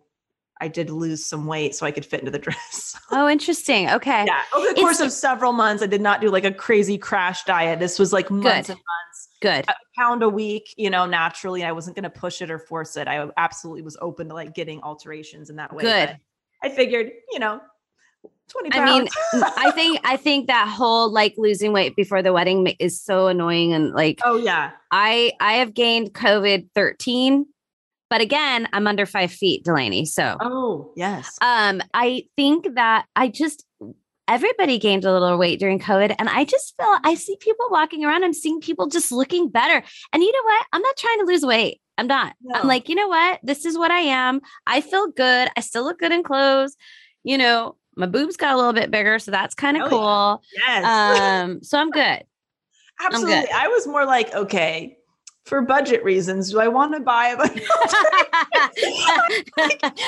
[0.62, 3.90] i did lose some weight so i could fit into the dress Oh, interesting.
[3.90, 4.24] Okay.
[4.26, 6.98] yeah over the It's- course of several months i did not do like a crazy
[6.98, 8.74] crash diet this was like months Good.
[8.74, 9.66] and months Good.
[9.68, 12.96] a pound a week you know naturally i wasn't going to push it or force
[12.96, 16.08] it i absolutely was open to like getting alterations in that way Good.
[16.10, 16.18] but
[16.64, 17.60] i figured you know
[18.50, 19.10] 20 pounds.
[19.34, 23.02] I mean, I think I think that whole like losing weight before the wedding is
[23.02, 27.46] so annoying and like oh yeah I I have gained COVID 13,
[28.12, 30.06] but again, I'm under five feet, Delanie.
[30.08, 33.66] So oh yes um I think that I just
[34.28, 36.16] everybody gained a little weight during COVID.
[36.20, 39.84] And I just feel I see people walking around, I'm seeing people just looking better.
[40.14, 40.66] And you know what?
[40.72, 41.82] I'm not trying to lose weight.
[41.98, 42.36] I'm not.
[42.54, 43.40] I'm like, you know what?
[43.44, 44.40] This is what I am.
[44.66, 45.50] I feel good.
[45.58, 46.76] I still look good in clothes.
[47.24, 49.90] You know, my boobs got a little bit bigger, so that's kind of Oh, yeah.
[49.92, 50.44] cool.
[50.56, 50.86] yes
[51.44, 52.24] Um, so I'm good.
[53.04, 54.96] absolutely i was more like okay
[55.52, 57.36] for budget reasons do i want to buy a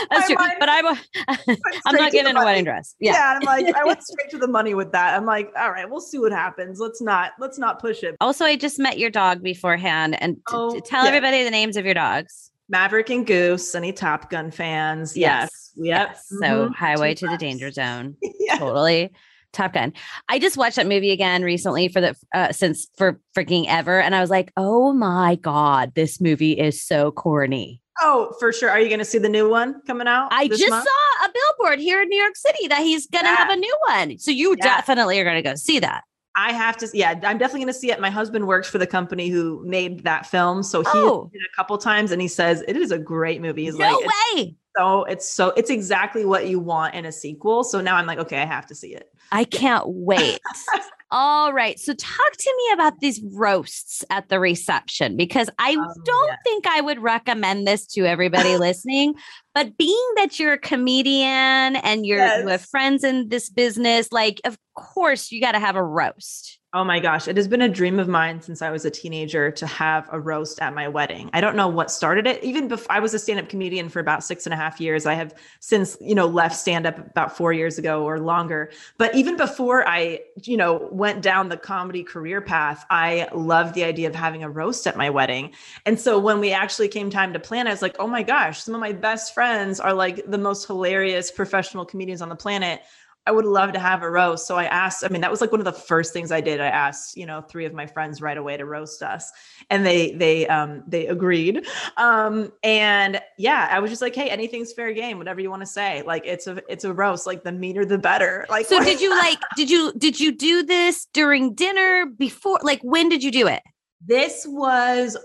[0.09, 0.35] That's true.
[0.35, 0.85] mind But I'm,
[1.85, 2.95] I'm not getting a wedding dress.
[2.99, 3.11] yeah.
[3.11, 3.37] Yeah.
[3.39, 5.99] i'm like i went straight to the money with that i'm like all right we'll
[5.99, 9.43] see what happens let's not let's not push it Also, I just met your dog
[9.43, 11.09] beforehand, and t- t- Oh, tell yeah.
[11.09, 12.51] everybody the names of your dogs.
[12.69, 16.25] maverick and goose any top gun fans yes, yep Yes.
[16.29, 16.75] So Mhm.
[16.75, 18.15] Highway Two to the Danger Zone.
[18.21, 18.57] yeah.
[18.57, 19.11] Totally.
[19.53, 19.93] Top Gun.
[20.29, 24.13] I just watched that movie again recently for the uh, since for freaking ever, and
[24.15, 27.79] I was like, oh my god, this movie is so corny.
[28.01, 28.69] Oh, for sure.
[28.71, 30.29] Are you going to see the new one coming out?
[30.31, 30.83] I just month?
[30.83, 33.35] saw a billboard here in New York City that he's gonna Yeah.
[33.35, 34.17] have a new one.
[34.17, 34.63] So you Yeah.
[34.65, 36.03] definitely are gonna go see that.
[36.35, 36.89] I have to.
[36.91, 38.01] Yeah, I'm definitely going to see it.
[38.01, 41.29] My husband works for the company who made that film, so he Oh.
[41.31, 43.65] did it a couple times, and he says it is a great movie.
[43.65, 44.55] He's no like, way.
[44.77, 47.63] So it's so it's exactly what you want in a sequel.
[47.63, 49.09] So now I'm like, okay, I have to see it.
[49.31, 50.39] I can't wait.
[51.11, 51.79] All right.
[51.79, 56.35] So talk to me about these roasts at the reception because I Um, don't yeah.
[56.43, 59.13] think I would recommend this to everybody listening.
[59.53, 64.41] But being that you're a comedian and you're you have friends in this business, like
[64.43, 66.59] of course you got to have a roast.
[66.75, 69.51] Oh my gosh, it has been a dream of mine since I was a teenager
[69.51, 71.29] to have a roast at my wedding.
[71.31, 72.43] I don't know what started it.
[72.43, 75.05] Even before I was a stand-up comedian for about six and a half years.
[75.05, 78.71] I have since, you know, left stand-up about four years ago or longer.
[78.97, 83.75] But but even before I, you know, went down the comedy career path, I loved
[83.75, 85.51] the idea of having a roast at my wedding.
[85.85, 88.63] And so when we actually came time to plan, I was like, oh my gosh,
[88.63, 92.81] some of my best friends are like the most hilarious professional comedians on the planet.
[93.25, 94.47] I would love to have a roast.
[94.47, 96.59] So I asked, I mean, that was like one of the first things I did.
[96.59, 99.31] I asked, you know, three of my friends right away to roast us.
[99.69, 101.65] And they they um they agreed.
[101.95, 105.67] Um and yeah, I was just like, hey, anything's fair game, whatever you want to
[105.67, 106.03] say.
[106.05, 108.45] Like it's a it's a roast, like the meaner the better.
[108.49, 112.81] Like So did you like did you did you do this during dinner before like
[112.81, 113.63] when did you do it?
[114.05, 115.17] This was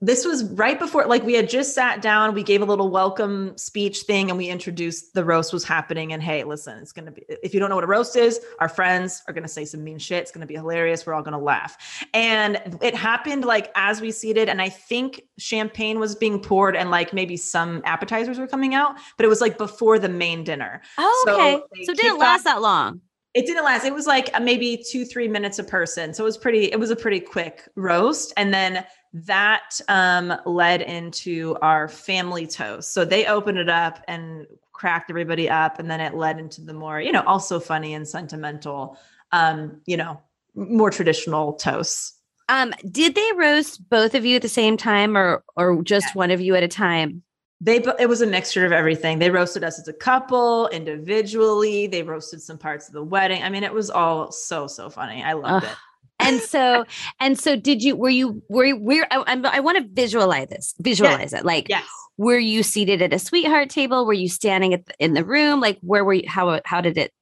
[0.00, 3.56] this was right before like we had just sat down we gave a little welcome
[3.56, 7.12] speech thing and we introduced the roast was happening and hey listen it's going to
[7.12, 9.64] be if you don't know what a roast is our friends are going to say
[9.64, 12.04] some mean shit it's going to be hilarious we're all going to laugh.
[12.12, 16.90] And it happened like as we seated and i think champagne was being poured and
[16.90, 20.82] like maybe some appetizers were coming out but it was like before the main dinner.
[20.98, 21.84] Oh okay.
[21.84, 23.00] so, so it didn't last that long
[23.36, 23.84] it didn't last.
[23.84, 26.14] It was like maybe two, three minutes a person.
[26.14, 28.32] So it was pretty, it was a pretty quick roast.
[28.38, 32.94] And then that um, led into our family toast.
[32.94, 35.78] So they opened it up and cracked everybody up.
[35.78, 38.98] And then it led into the more, you know, also funny and sentimental,
[39.32, 40.18] um, you know,
[40.54, 42.14] more traditional toasts.
[42.48, 46.30] Um, did they roast both of you at the same time or or just one
[46.30, 47.22] of you at a time?
[47.60, 49.18] They it was a mixture of everything.
[49.18, 51.86] They roasted us as a couple individually.
[51.86, 53.42] They roasted some parts of the wedding.
[53.42, 55.22] I mean it was all so so funny.
[55.22, 55.72] I loved Ugh.
[55.72, 55.78] it.
[56.18, 56.84] And so
[57.20, 60.74] and so did you were you were you were i, I want to visualize this
[60.80, 61.40] visualize yes.
[61.40, 61.44] it.
[61.46, 61.86] Like yes.
[62.18, 64.04] were you seated at a sweetheart table?
[64.04, 65.60] Were you standing at the, in the room?
[65.60, 67.12] Like where were you how how did it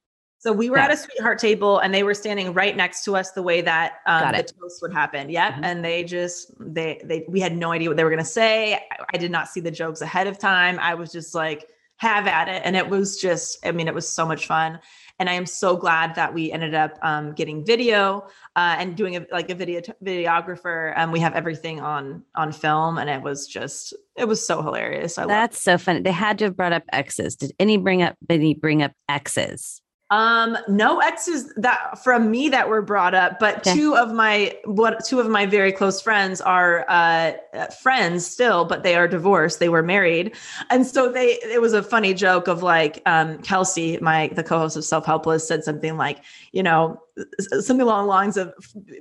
[0.45, 0.85] so we were yeah.
[0.85, 4.01] at a sweetheart table and they were standing right next to us the way that
[4.05, 5.27] um, the toast would happen.
[5.27, 5.53] Yeah.
[5.53, 5.63] Mm-hmm.
[5.63, 8.75] And they just, they, they, we had no idea what they were going to say.
[8.75, 8.79] I,
[9.11, 10.77] I did not see the jokes ahead of time.
[10.79, 12.61] I was just like, have at it.
[12.63, 14.79] And it was just, I mean, it was so much fun.
[15.17, 19.15] And I am so glad that we ended up um, getting video uh, and doing
[19.15, 20.91] a, like a video videographer.
[20.91, 24.61] And um, we have everything on on film, and it was just it was so
[24.61, 25.17] hilarious.
[25.17, 26.01] I That's so funny.
[26.01, 27.37] They had to have brought up exes.
[27.37, 28.17] Did any bring up?
[28.29, 29.81] any bring up exes?
[30.11, 33.73] Um, no exes that from me that were brought up, but okay.
[33.73, 37.33] two of my what two of my very close friends are uh,
[37.81, 39.59] friends still, but they are divorced.
[39.59, 40.35] They were married,
[40.69, 41.39] and so they.
[41.41, 45.47] It was a funny joke of like um, Kelsey, my the co-host of Self Helpless,
[45.47, 47.01] said something like, you know,
[47.39, 48.53] something along the lines of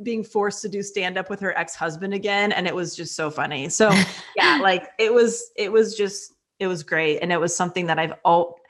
[0.03, 3.14] being forced to do stand up with her ex husband again, and it was just
[3.14, 3.69] so funny.
[3.69, 3.93] So
[4.37, 7.99] yeah, like it was it was just it was great, and it was something that
[7.99, 8.61] I've all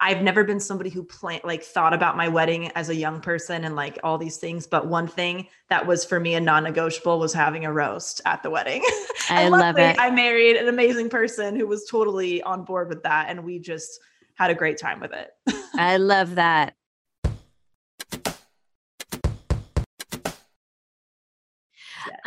[0.00, 3.64] I've never been somebody who plan like thought about my wedding as a young person
[3.64, 4.66] and like all these things.
[4.66, 8.50] But one thing that was for me a non-negotiable was having a roast at the
[8.50, 8.84] wedding.
[9.30, 9.98] I love it.
[9.98, 13.98] I married an amazing person who was totally on board with that, and we just
[14.34, 15.30] had a great time with it.
[15.74, 16.74] I love that.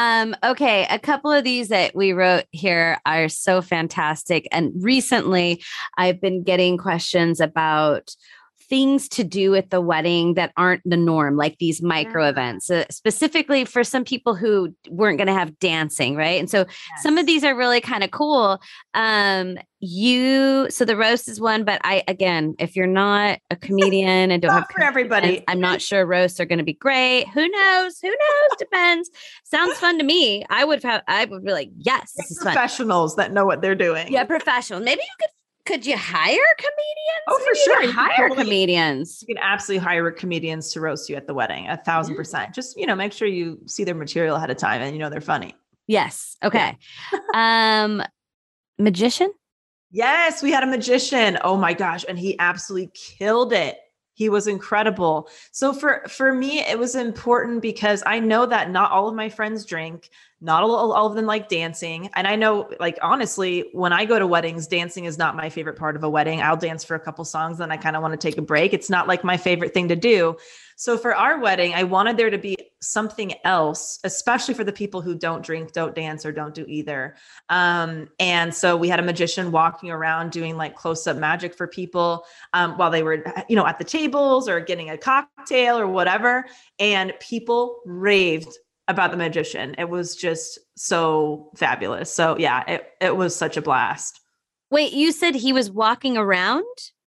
[0.01, 4.47] Um, okay, a couple of these that we wrote here are so fantastic.
[4.51, 5.61] And recently,
[5.95, 8.15] I've been getting questions about
[8.71, 12.85] things to do at the wedding that aren't the norm, like these micro events, uh,
[12.89, 16.39] specifically for some people who weren't going to have dancing, right?
[16.39, 17.03] And so yes.
[17.03, 18.61] some of these are really kind of cool.
[18.93, 24.31] Um, you, so the roast is one, but I, again, if you're not a comedian
[24.31, 27.27] and don't have for everybody, I'm not sure roasts are going to be great.
[27.33, 27.99] Who knows?
[27.99, 28.57] Who knows?
[28.57, 29.09] Depends.
[29.43, 30.45] Sounds fun to me.
[30.49, 33.25] I would have, I would be like, yes, this is professionals fun.
[33.25, 34.13] that know what they're doing.
[34.13, 34.79] Yeah, professional.
[34.79, 35.29] Maybe you could
[35.65, 37.25] could you hire comedians?
[37.27, 37.83] Oh, for sure.
[37.83, 39.23] You hire totally, comedians.
[39.27, 41.67] You can absolutely hire comedians to roast you at the wedding.
[41.67, 42.53] A thousand percent.
[42.53, 45.09] Just, you know, make sure you see their material ahead of time and you know
[45.09, 45.55] they're funny.
[45.87, 46.37] Yes.
[46.43, 46.77] Okay.
[47.33, 48.03] um
[48.77, 49.31] magician?
[49.91, 51.37] Yes, we had a magician.
[51.43, 52.05] Oh my gosh.
[52.07, 53.77] And he absolutely killed it.
[54.13, 55.29] He was incredible.
[55.51, 59.29] So for for me, it was important because I know that not all of my
[59.29, 60.09] friends drink
[60.41, 62.09] not all, all of them like dancing.
[62.15, 65.77] And i know like honestly when i go to weddings dancing is not my favorite
[65.77, 66.41] part of a wedding.
[66.41, 68.73] I'll dance for a couple songs then i kind of want to take a break.
[68.73, 70.35] It's not like my favorite thing to do.
[70.75, 75.01] So for our wedding i wanted there to be something else especially for the people
[75.01, 77.15] who don't drink don't dance or don't do either.
[77.49, 82.25] Um, and so we had a magician walking around doing like close-up magic for people
[82.53, 86.45] um, while they were you know at the tables or getting a cocktail or whatever.
[86.79, 89.75] And people raved about the magician.
[89.77, 92.13] It was just so fabulous.
[92.13, 94.19] So yeah, it, it was such a blast.
[94.69, 96.65] Wait, you said he was walking around?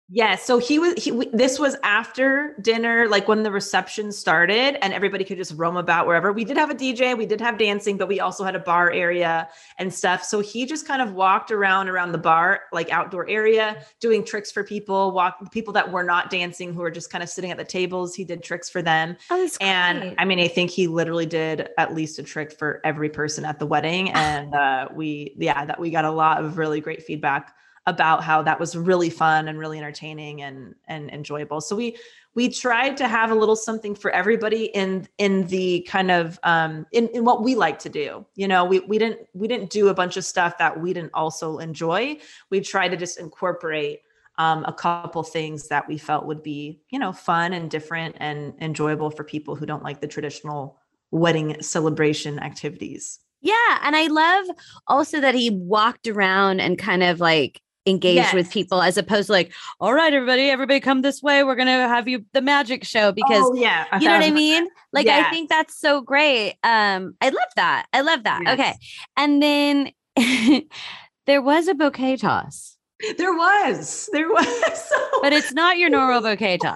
[0.09, 1.01] Yeah, so he was.
[1.01, 5.53] He, we, this was after dinner, like when the reception started, and everybody could just
[5.55, 6.33] roam about wherever.
[6.33, 8.91] We did have a DJ, we did have dancing, but we also had a bar
[8.91, 9.47] area
[9.79, 10.23] and stuff.
[10.23, 14.51] So he just kind of walked around around the bar, like outdoor area, doing tricks
[14.51, 15.13] for people.
[15.13, 18.13] Walk people that were not dancing, who were just kind of sitting at the tables.
[18.13, 20.15] He did tricks for them, Oh, and great.
[20.17, 23.57] I mean, I think he literally did at least a trick for every person at
[23.57, 27.55] the wedding, and uh, we, yeah, that we got a lot of really great feedback
[27.85, 31.61] about how that was really fun and really entertaining and and enjoyable.
[31.61, 31.97] So we
[32.35, 36.85] we tried to have a little something for everybody in in the kind of um
[36.91, 38.25] in, in what we like to do.
[38.35, 41.11] You know, we we didn't we didn't do a bunch of stuff that we didn't
[41.13, 42.17] also enjoy.
[42.49, 44.01] We tried to just incorporate
[44.37, 48.53] um, a couple things that we felt would be, you know, fun and different and
[48.59, 50.79] enjoyable for people who don't like the traditional
[51.11, 53.19] wedding celebration activities.
[53.41, 53.79] Yeah.
[53.83, 54.45] And I love
[54.87, 59.33] also that he walked around and kind of like engaged with people as opposed to
[59.33, 61.43] like, all right, everybody, everybody come this way.
[61.43, 64.31] We're going to have you the magic show because oh, yeah, you know what I
[64.31, 64.67] mean?
[64.91, 66.55] Like I think that's so great.
[66.63, 67.87] Um, I love that.
[67.93, 68.41] I love that.
[68.45, 68.53] Yes.
[68.53, 68.73] Okay.
[69.17, 69.91] And then
[71.25, 72.77] there was a bouquet toss,
[73.17, 74.47] There was, there was.
[74.83, 76.75] So, but it's not your normal bouquet toss.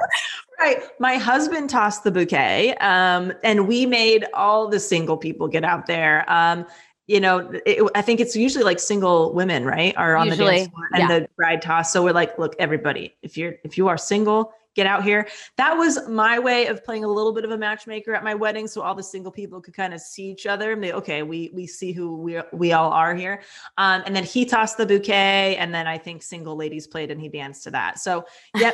[0.60, 0.82] right.
[0.99, 5.88] My husband tossed the bouquet, um, and we made all the single people get out
[5.88, 6.26] there.
[6.32, 6.66] Um,
[7.08, 10.68] you know, it, I think it's usually like single women, right, are on the dance
[10.68, 11.91] floor and the bride toss.
[11.91, 15.28] So we're like, look, everybody, if you're if you are single, get out here.
[15.55, 18.68] That was my way of playing a little bit of a matchmaker at my wedding,
[18.68, 21.49] so all the single people could kind of see each other and they, okay, we
[21.53, 23.41] we see who we we all are here.
[23.78, 27.22] Um, and then he tossed the bouquet, and then I think single ladies played and
[27.22, 27.99] he danced to that.
[27.99, 28.72] So yeah,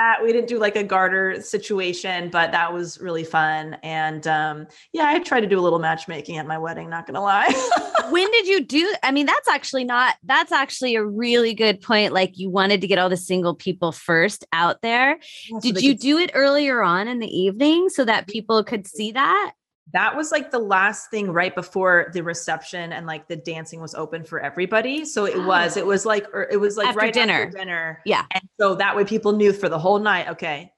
[0.00, 0.22] that.
[0.22, 3.74] We didn't do like a garter situation, but that was really fun.
[3.82, 6.88] And um, yeah, I tried to do a little matchmaking at my wedding.
[6.88, 7.52] Not gonna lie.
[8.10, 12.12] when did you do i mean that's actually not that's actually a really good point
[12.12, 15.18] like you wanted to get all the single people first out there
[15.60, 19.52] did you do it earlier on in the evening so that people could see that
[19.92, 23.94] that was like the last thing right before the reception and like the dancing was
[23.94, 27.12] open for everybody so it was it was like or it was like After right
[27.12, 27.44] dinner.
[27.44, 28.24] after dinner Yeah.
[28.32, 30.72] and so that way people knew for the whole night okay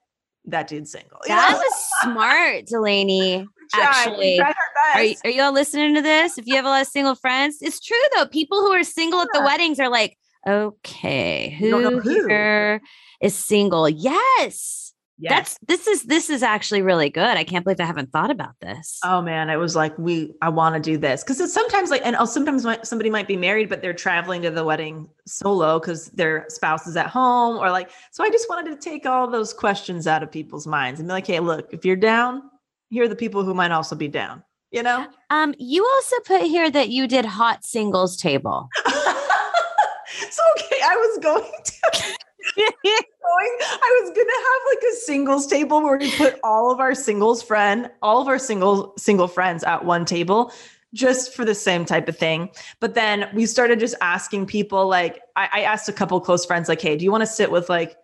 [0.45, 1.57] that dude's single that know?
[1.57, 4.55] was smart delanie We tried- we actually are,
[4.95, 5.25] y- best.
[5.25, 7.95] are y'all listening to this if you have a lot of single friends it's true
[8.15, 12.27] though people who are single at the weddings are like okay You who who.
[12.27, 12.81] here
[13.21, 14.82] is single yes
[15.17, 15.31] yes.
[15.31, 18.53] that's this is this is actually really good i can't believe i haven't thought about
[18.61, 21.89] this Oh man, it was like we I want to do this because it's sometimes
[21.89, 25.79] like and also sometimes somebody might be married but they're traveling to the wedding solo
[25.79, 29.29] because their spouse is at home or like so I just wanted to take all
[29.29, 32.43] those questions out of people's minds and be like, hey, look, if you're down,
[32.89, 34.43] here are the people who might also be down.
[34.71, 35.07] You know.
[35.29, 38.69] Um, you also put here that you did hot singles table.
[38.85, 38.93] so
[40.59, 42.17] okay, I was going to
[42.57, 47.41] I was gonna have like a singles table where we put all of our singles
[47.41, 50.51] friend, all of our single single friends at one table,
[50.93, 52.49] just for the same type of thing.
[52.79, 56.69] But then we started just asking people, like I, I asked a couple close friends,
[56.69, 57.97] like, hey, do you want to sit with like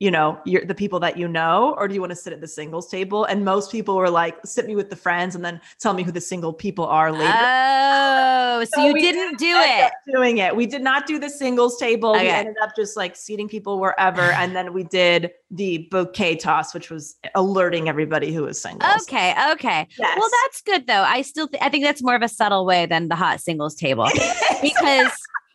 [0.00, 2.40] you know, you're the people that you know, or do you want to sit at
[2.40, 3.24] the singles table?
[3.24, 6.10] And most people were like, sit me with the friends and then tell me who
[6.10, 7.32] the single people are later.
[7.32, 9.92] Oh, so, you didn't do it.
[10.12, 10.54] doing it.
[10.54, 12.12] We did not do the singles table.
[12.12, 14.32] We ended up just like seating people wherever.
[14.32, 18.88] And then we did the bouquet toss, which was alerting everybody who was single.
[19.02, 19.86] Okay, okay.
[19.96, 20.18] Yes.
[20.18, 21.02] Well, that's good though.
[21.02, 23.74] I still th- I think that's more of a subtle way than the hot singles
[23.76, 24.08] table
[24.62, 25.12] because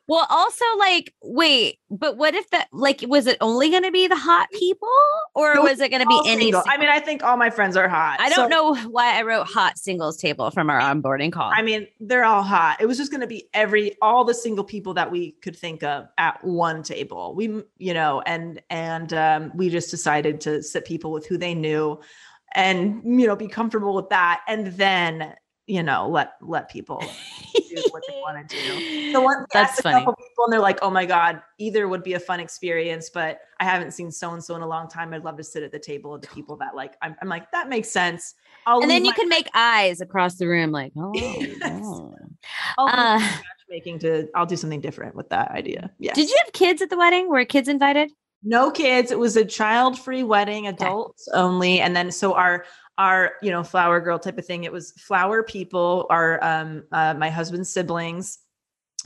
[0.09, 4.07] well, also like wait, but what if that like was it only going to be
[4.07, 4.89] the hot people
[5.35, 6.41] or No, was it going to be any?
[6.45, 6.61] single.
[6.63, 8.19] sing- I mean, I think all my friends are hot.
[8.19, 11.51] I So, don't know why I wrote hot singles table from our onboarding call.
[11.53, 12.81] I mean, they're all hot.
[12.81, 15.83] It was just going to be every all the single people that we could think
[15.83, 17.35] of at one table.
[17.35, 21.53] We, you know, and and um, we just decided to sit people with who they
[21.53, 21.99] knew,
[22.55, 25.35] and you know, be comfortable with that, and then
[25.69, 29.13] you know, let let people do what they want to do.
[29.13, 29.99] The one That's a funny.
[29.99, 33.39] couple people, and they're like, "Oh my god, either would be a fun experience, but
[33.59, 35.13] I haven't seen so and so in a long time.
[35.13, 37.51] I'd love to sit at the table of the people that like." I'm, I'm like,
[37.51, 38.33] that makes sense.
[38.65, 41.81] I'll and then you my- can make eyes across the room like, oh, Yes.
[41.85, 42.13] oh.
[42.79, 43.19] Uh,
[43.69, 44.27] matchmaking to.
[44.35, 45.91] I'll do something different with that idea.
[45.99, 46.13] Yeah.
[46.13, 47.29] Did you have kids at the wedding?
[47.29, 48.11] Were kids invited?
[48.41, 49.11] No kids.
[49.11, 51.81] It was a child-free wedding, adults only.
[51.81, 52.63] And then so our
[52.99, 54.65] our you know flower girl type of thing.
[54.65, 56.05] It was flower people.
[56.11, 58.37] are um uh, my husband's siblings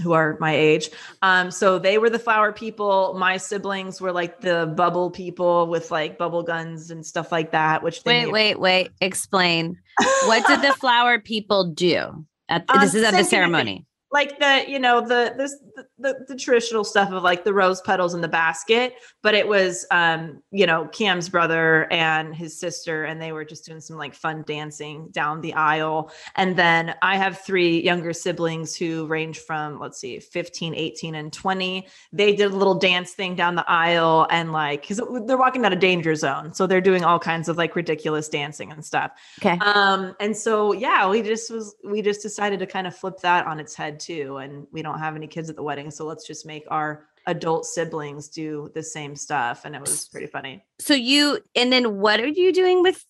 [0.01, 0.89] who are my age.
[1.21, 3.13] Um, so they were the flower people.
[3.17, 7.83] My siblings were like the bubble people with like bubble guns and stuff like that.
[7.83, 8.89] Which Wait, made- wait, wait.
[9.01, 9.77] Explain.
[10.25, 12.25] What did the flower people do?
[12.49, 13.85] At Um, this is at the ceremony.
[14.13, 17.81] Like the you know the this the, the, the traditional stuff of like the rose
[17.81, 18.93] petals in the basket
[19.23, 23.65] but it was um you know cam's brother and his sister and they were just
[23.65, 26.11] doing some like fun dancing down the aisle.
[26.35, 31.33] And then i have three younger siblings who range from let's see 15 18 and
[31.33, 35.65] 20 they did a little dance thing down the aisle and like because they're walking
[35.65, 39.11] out a danger zone so they're doing all kinds of like ridiculous dancing and stuff.
[39.39, 39.57] Okay.
[39.65, 43.47] um and so yeah we just was we just decided to kind of flip that
[43.47, 46.25] on its head too and we don't have any kids at the wedding so let's
[46.27, 50.63] just make our adult siblings do the same stuff and it was pretty funny.
[50.79, 53.05] So you and then what are you doing with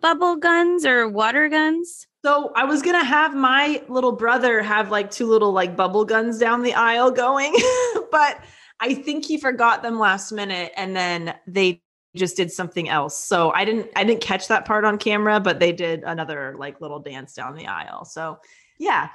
[0.00, 2.06] bubble guns or water guns?
[2.24, 6.38] so i was gonna have my little brother have like two little like bubble guns
[6.38, 7.54] down the aisle going
[8.10, 8.40] but
[8.80, 11.82] i think he forgot them last minute and then they
[12.16, 13.16] just did something else.
[13.16, 16.80] So i didn't i didn't catch that part on camera but they did another like
[16.80, 18.04] little dance down the aisle.
[18.04, 18.38] So
[18.78, 19.10] yeah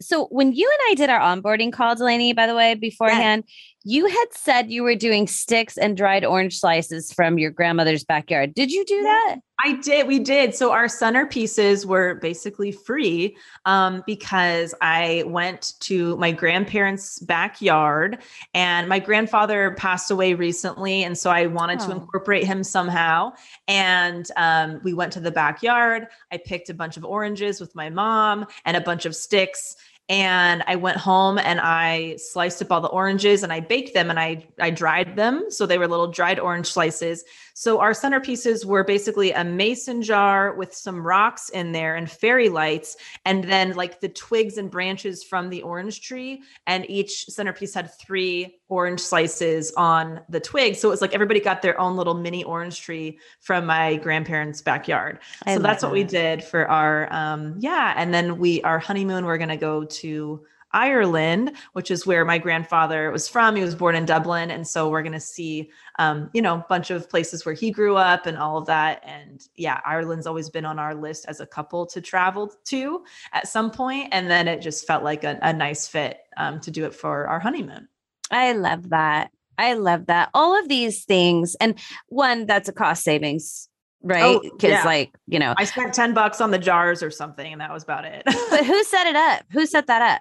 [0.00, 3.44] So when you and I did our onboarding call, Delanie, by the way, beforehand,
[3.84, 8.52] you had said you were doing sticks and dried orange slices from your grandmother's backyard.
[8.54, 9.36] Did you do that?
[9.64, 10.06] I did.
[10.06, 10.54] We did.
[10.54, 18.18] So our centerpieces were basically free um, because I went to my grandparents' backyard
[18.52, 21.02] and my grandfather passed away recently.
[21.04, 21.92] And so I wanted to Oh.
[21.92, 23.32] incorporate him somehow.
[23.66, 26.08] And um, we went to the backyard.
[26.30, 29.76] I picked a bunch of oranges with my mom and a bunch of sticks.
[30.08, 34.08] And I went home and I sliced up all the oranges and I baked them
[34.08, 35.46] and I I dried them.
[35.50, 37.24] So they were little dried orange slices.
[37.58, 42.50] So our centerpieces were basically a mason jar with some rocks in there and fairy
[42.50, 46.42] lights, and then like the twigs and branches from the orange tree.
[46.66, 50.76] And each centerpiece had three orange slices on the twig.
[50.76, 54.60] So it was like everybody got their own little mini orange tree from my grandparents'
[54.60, 55.20] backyard.
[55.46, 57.94] I so that's love what we did for our um yeah.
[57.96, 63.10] And then we our honeymoon, we're gonna go to Ireland, which is where my grandfather
[63.10, 63.56] was from.
[63.56, 64.50] He was born in Dublin.
[64.50, 67.70] And so we're going to see, um, you know, a bunch of places where he
[67.70, 69.02] grew up and all of that.
[69.06, 73.48] And yeah, Ireland's always been on our list as a couple to travel to at
[73.48, 74.08] some point.
[74.12, 77.26] And then it just felt like a, a nice fit um, to do it for
[77.26, 77.88] our honeymoon.
[78.30, 79.30] I love that.
[79.58, 80.28] I love that.
[80.34, 81.54] All of these things.
[81.60, 83.68] And one, that's a cost savings,
[84.02, 84.22] right?
[84.24, 84.84] Oh, Because, yeah.
[84.84, 87.82] like, you know, I spent 10 bucks on the jars or something, and that was
[87.82, 88.22] about it.
[88.26, 89.44] but who set it up?
[89.52, 90.20] Who set that up?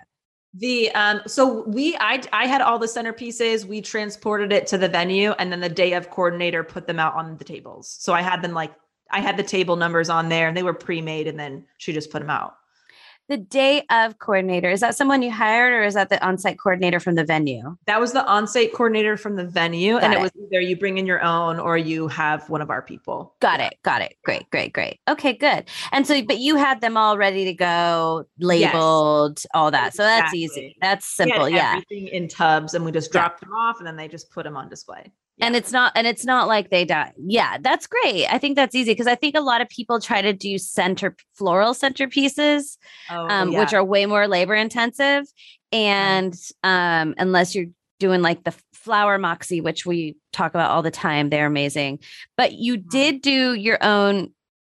[0.58, 4.88] The um so we I I had all the centerpieces, we transported it to the
[4.88, 7.90] venue and then the day of coordinator put them out on the tables.
[8.00, 8.74] So I had them like
[9.12, 12.10] I had the table numbers on there and they were pre-made and then she just
[12.10, 12.56] put them out.
[13.28, 14.70] The day of coordinator.
[14.70, 17.76] Is that someone you hired or is that the on site coordinator from the venue?
[17.88, 20.22] That was the on-site coordinator from the venue Got and it, it.
[20.22, 23.34] was either you bring in your own or you have one of our people.
[23.40, 23.76] Got it.
[23.84, 24.16] Got it.
[24.24, 25.00] Great, great, great.
[25.08, 25.68] Okay, good.
[25.92, 29.96] And so, but you had them all ready to go, labeled, all that.
[29.96, 30.76] So that's easy.
[30.78, 30.78] Exactly.
[30.82, 31.50] That's We had simple.
[31.50, 31.72] Yeah.
[31.78, 33.22] Everything in tubs and we just Yeah.
[33.22, 35.12] dropped them off and then they just put them on display.
[35.42, 37.12] And it's not, and it's not like they die.
[37.18, 38.26] Yeah, that's great.
[38.32, 41.16] I think that's easy because I think a lot of people try to do center
[41.34, 42.78] floral centerpieces,
[43.10, 43.60] Oh, um, yeah.
[43.60, 45.26] which are way more labor intensive.
[45.74, 46.34] And
[46.64, 47.66] um, unless you're
[48.00, 52.00] doing like the flower moxie, which we talk about all the time, they're amazing.
[52.38, 52.90] But you Mhm.
[52.90, 54.32] did do your own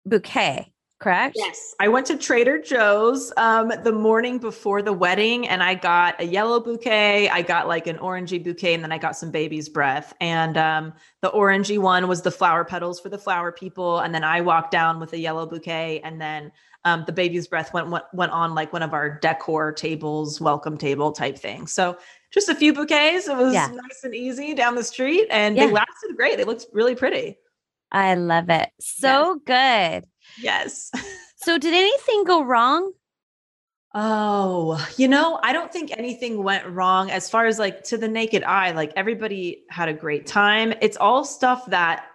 [0.05, 1.35] bouquet, correct?
[1.37, 6.19] Yes, I went to Trader Joe's um, the morning before the wedding, and I got
[6.21, 7.29] a yellow bouquet.
[7.29, 10.13] I got like an orangey bouquet, and then I got some baby's breath.
[10.19, 14.23] And um, the orangey one was the flower petals for the flower people, and then
[14.23, 16.51] I walked down with a yellow bouquet, and then
[16.85, 20.77] um, the baby's breath went, went went on like one of our decor tables, welcome
[20.77, 21.67] table type thing.
[21.67, 21.97] So
[22.31, 23.27] just a few bouquets.
[23.27, 23.67] It was Yeah.
[23.67, 25.67] nice and easy down the street, and Yeah.
[25.67, 26.37] they lasted great.
[26.37, 27.37] They looked really pretty.
[27.91, 28.69] I love it.
[28.81, 30.05] So good.
[30.41, 30.91] Yes.
[31.39, 32.93] So, did anything go wrong?
[33.93, 38.07] Oh, you know, I don't think anything went wrong as far as like to the
[38.07, 38.71] naked eye.
[38.71, 40.73] Like everybody had a great time.
[40.81, 42.05] It's all stuff that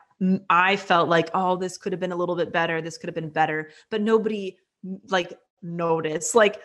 [0.51, 2.81] I felt like, oh, this could have been a little bit better.
[2.83, 4.59] This could have been better, but nobody
[5.09, 6.35] like noticed.
[6.35, 6.61] Like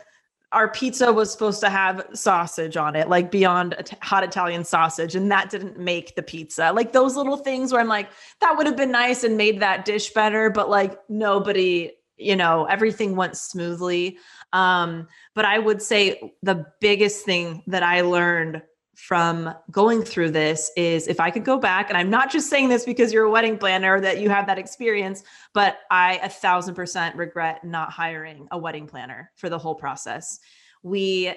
[0.51, 5.29] our pizza was supposed to have sausage on it, like beyond hot Italian sausage, and
[5.31, 6.71] that didn't make the pizza.
[6.71, 9.83] Like those little things where I'm like, that would have been nice and made that
[9.83, 14.19] dish better, but like nobody, you know, everything went smoothly.
[14.53, 18.61] Um, but I would say the biggest thing that I learned
[18.97, 22.69] from going through this is if I could go back, and I'm not just saying
[22.69, 25.23] this because you're a wedding planner that you have that experience,
[25.53, 30.39] but I a thousand percent regret not hiring a wedding planner for the whole process.
[30.81, 31.31] We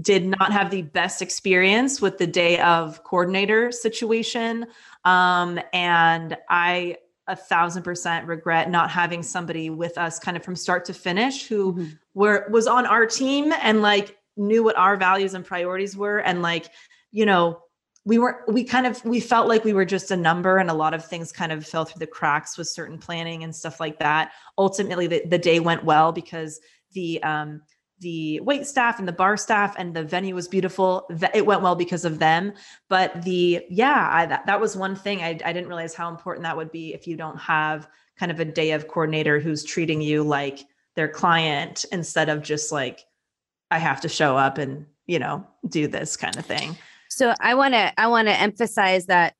[0.00, 4.66] did not have the best experience with the day of coordinator situation.
[5.04, 6.96] Um, and I
[7.28, 11.46] a thousand percent regret not having somebody with us kind of from start to finish
[11.46, 16.18] who were was on our team and like knew what our values and priorities were
[16.18, 16.70] and like
[17.16, 17.60] you know
[18.04, 20.74] we were we kind of we felt like we were just a number and a
[20.74, 23.98] lot of things kind of fell through the cracks with certain planning and stuff like
[23.98, 24.32] that.
[24.58, 26.60] Ultimately the, the day went well because
[26.92, 27.62] the um
[28.00, 31.08] the wait staff and the bar staff and the venue was beautiful.
[31.34, 32.52] It went well because of them.
[32.88, 36.44] But the yeah I, that, that was one thing I, I didn't realize how important
[36.44, 37.88] that would be if you don't have
[38.20, 40.60] kind of a day of coordinator who's treating you like
[40.94, 43.04] their client instead of just like
[43.70, 46.76] i have to show up and you know do this kind of thing
[47.08, 49.34] so i want to i want to emphasize that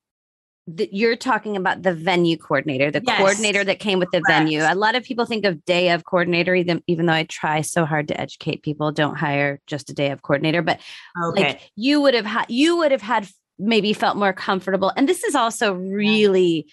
[0.67, 3.17] the, you're talking about the venue coordinator, the yes.
[3.17, 4.39] coordinator that came with the Correct.
[4.39, 4.63] venue.
[4.63, 7.85] A lot of people think of day of coordinator, even, even though I try so
[7.85, 10.61] hard to educate people, don't hire just a day of coordinator.
[10.61, 10.81] But
[11.23, 11.41] okay.
[11.41, 14.91] like you would have had, you would have had maybe felt more comfortable.
[14.97, 16.67] And this is also really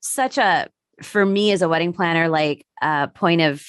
[0.00, 0.68] such a,
[1.02, 3.64] for me as a wedding planner, like a uh, point of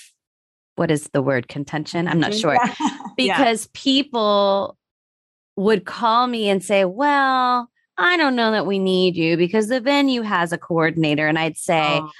[0.75, 2.07] what is the word contention?
[2.07, 2.97] I'm not sure yeah.
[3.15, 3.71] because yeah.
[3.73, 4.76] people
[5.57, 9.81] would call me and say, well, I don't know that we need you because the
[9.81, 11.27] venue has a coordinator.
[11.27, 12.11] And I'd say, oh.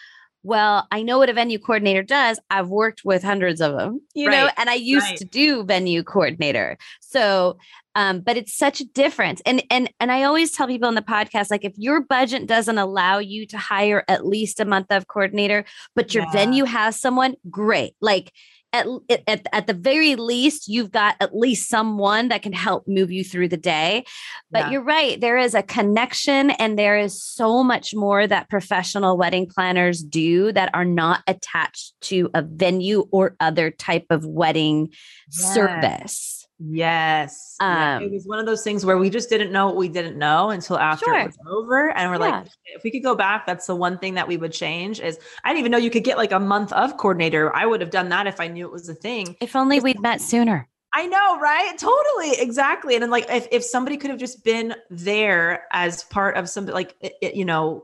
[0.41, 2.39] well, I know what a venue coordinator does.
[2.49, 4.45] I've worked with hundreds of them, you right.
[4.45, 5.17] know, and I used right.
[5.17, 6.79] to do venue coordinator.
[6.99, 7.59] So,
[7.93, 9.41] um, but it's such a difference.
[9.45, 12.77] And and and I always tell people in the podcast, like if your budget doesn't
[12.77, 15.63] allow you to hire at least a month of coordinator,
[15.95, 16.31] but your yeah.
[16.31, 17.93] venue has someone, great.
[18.01, 18.33] Like
[18.77, 23.11] at, at, at the very least, you've got at least someone that can help move
[23.11, 24.05] you through the day.
[24.51, 24.69] But yeah.
[24.71, 29.47] you're right, there is a connection, and there is so much more that professional wedding
[29.47, 34.89] planners do that are not attached to a venue or other type of wedding
[35.31, 35.53] yes.
[35.53, 36.36] service.
[36.59, 37.55] Yes.
[37.59, 39.89] Um, yeah, it was one of those things where we just didn't know what we
[39.89, 41.19] didn't know until after sure.
[41.19, 41.95] it was over.
[41.95, 42.39] And we're yeah.
[42.39, 45.19] like, if we could go back, that's the one thing that we would change is
[45.43, 47.55] I didn't even know you could get like a month of coordinator.
[47.55, 49.35] I would have done that if I knew it was a thing.
[49.39, 50.67] If only we'd met sooner.
[50.93, 51.77] I know, right?
[51.77, 52.95] Totally, exactly.
[52.95, 56.65] And then like if, if somebody could have just been there as part of some,
[56.65, 57.83] like it, you know,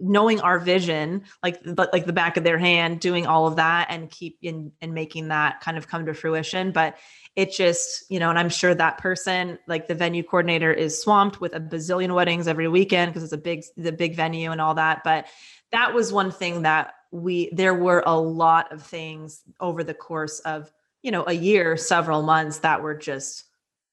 [0.00, 3.88] knowing our vision like but like the back of their hand doing all of that
[3.90, 6.96] and keep in and making that kind of come to fruition but
[7.36, 11.40] it just you know and i'm sure that person like the venue coordinator is swamped
[11.40, 14.74] with a bazillion weddings every weekend because it's a big the big venue and all
[14.74, 15.26] that but
[15.70, 20.40] that was one thing that we there were a lot of things over the course
[20.40, 20.70] of
[21.02, 23.44] you know a year several months that were just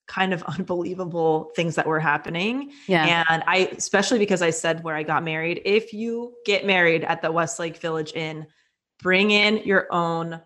[0.09, 2.71] kind of unbelievable things that were happening.
[2.87, 3.23] Yeah.
[3.29, 7.21] And I, especially because I said where I got married, if you get married at
[7.21, 8.47] the Westlake Village Inn,
[9.01, 10.41] bring in your own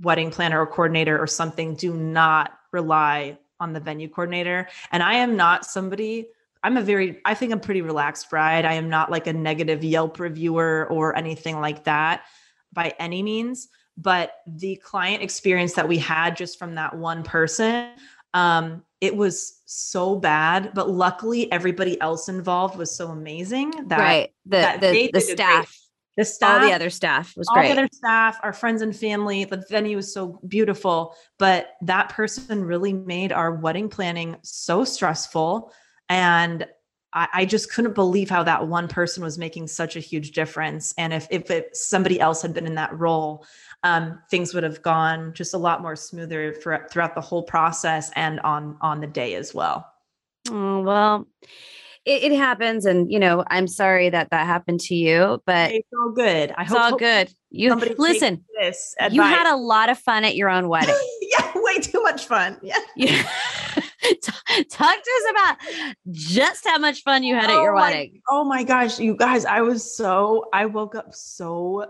[0.00, 1.74] wedding planner or coordinator or something.
[1.74, 4.68] Do not rely on the venue coordinator.
[4.92, 6.28] And I am not somebody,
[6.62, 8.64] I'm a very, I think I'm pretty relaxed bride.
[8.64, 12.24] I am not like a negative Yelp reviewer or anything like that
[12.72, 13.68] by any means.
[13.96, 17.90] But the client experience that we had just from that one person,
[18.32, 20.70] um, it was so bad.
[20.72, 24.32] But luckily, everybody else involved was so amazing that right.
[24.46, 25.76] the that the, the staff
[26.18, 27.68] the staff, all the other staff was all great.
[27.68, 31.14] All the other staff, our friends and family, the venue was so beautiful.
[31.38, 35.72] But that person really made our wedding planning so stressful.
[36.08, 36.66] And
[37.12, 40.92] I, I, just couldn't believe how that one person was making such a huge difference.
[40.98, 43.46] And if if it, somebody else had been in that role,
[43.84, 48.10] um, things would have gone just a lot more smoother for, throughout the whole process
[48.16, 49.86] and on on the day as well.
[50.50, 51.28] Oh, well
[52.04, 55.88] it, it, happens and you know i'm sorry that that happened to you but it's
[55.98, 56.52] all good.
[56.56, 57.30] I it's all good.
[57.50, 60.94] You listen this you had a lot of fun at your own wedding.
[61.22, 62.58] Yeah way too much fun.
[62.62, 62.78] Yeah.
[62.96, 63.22] Yeah.
[64.70, 65.56] Talk to us about
[66.10, 68.22] just how much fun you had oh at your oh my, wedding.
[68.28, 71.86] oh my gosh you guys i was so i woke up so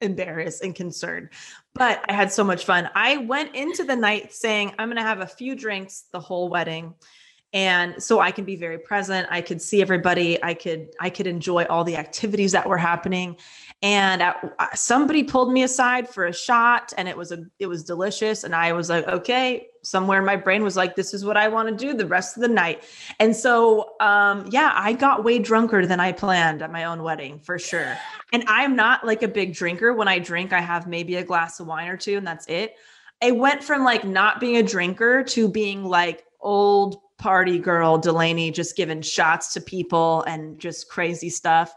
[0.00, 1.30] embarrassed and concerned
[1.74, 2.90] but i had so much fun.
[2.94, 6.48] I went into the night saying i'm going to have a few drinks the whole
[6.48, 6.94] wedding
[7.52, 9.26] and so i can be very present.
[9.30, 10.42] I could see everybody.
[10.42, 13.36] I could i could enjoy all the activities that were happening.
[13.82, 17.66] And at, uh, somebody pulled me aside for a shot and it was a it
[17.66, 18.44] was delicious.
[18.44, 21.48] And i was like okay somewhere in my brain was like this is what i
[21.48, 22.84] want to do the rest of the night.
[23.18, 27.38] And so um yeah i got way drunker than i planned at my own wedding
[27.40, 27.98] for sure.
[28.32, 29.92] And i'm not like a big drinker.
[29.92, 32.76] When i drink i have maybe a glass of wine or two and that's it.
[33.20, 38.52] It went from like not being a drinker to being like old party girl Delanie
[38.52, 41.72] just giving shots to people and just crazy stuff.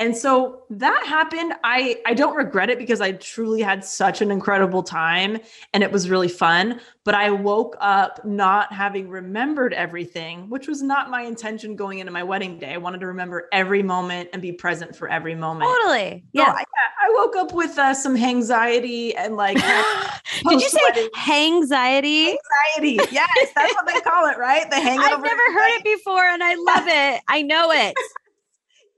[0.00, 1.54] And so that happened.
[1.62, 5.38] I I don't regret it because I truly had such an incredible time
[5.72, 10.82] and it was really fun, but I woke up not having remembered everything, which was
[10.82, 12.74] not my intention going into my wedding day.
[12.74, 15.70] I wanted to remember every moment and be present for every moment.
[15.70, 16.24] Totally.
[16.34, 16.52] So Yeah.
[16.52, 16.64] I,
[17.04, 19.56] I woke up with uh, some anxiety and like
[20.48, 22.36] Did you say anxiety?
[22.76, 22.98] anxiety.
[23.12, 24.68] Yes, that's what they call it, right?
[24.68, 25.14] The hangover.
[25.14, 27.22] I've never heard it before and I love it.
[27.28, 27.94] I know it.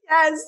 [0.09, 0.44] Yes.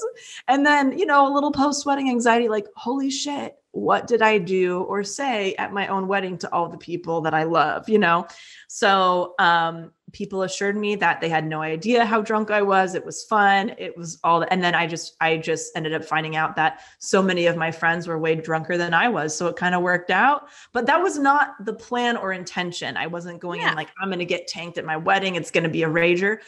[0.48, 4.38] And then, you know, a little post wedding anxiety like, holy shit, what did I
[4.38, 7.98] do or say at my own wedding to all the people that I love, you
[7.98, 8.26] know?
[8.68, 12.94] So, um, people assured me that they had no idea how drunk I was.
[12.94, 13.74] It was fun.
[13.76, 17.20] It was all, and then I just, I just ended up finding out that so
[17.22, 19.36] many of my friends were way drunker than I was.
[19.36, 22.96] So it kind of worked out, but that was not the plan or intention.
[22.96, 23.70] I wasn't going Yeah.
[23.70, 25.34] in like, I'm going to get tanked at my wedding.
[25.34, 26.38] It's going to be a rager.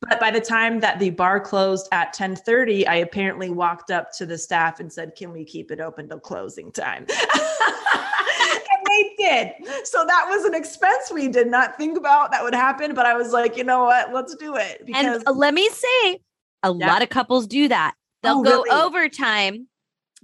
[0.00, 4.26] But by the time that the bar closed at 10:30, I apparently walked up to
[4.26, 9.52] the staff and said, "Can we keep it open till closing time?" and they did.
[9.84, 13.14] So that was an expense we did not think about that would happen, but I
[13.14, 14.14] was like, "You know what?
[14.14, 16.20] Let's do it." And uh, let me say,
[16.62, 16.86] a Yeah.
[16.86, 17.94] lot of couples do that.
[18.22, 18.70] They'll Oh, go really?
[18.70, 19.66] overtime.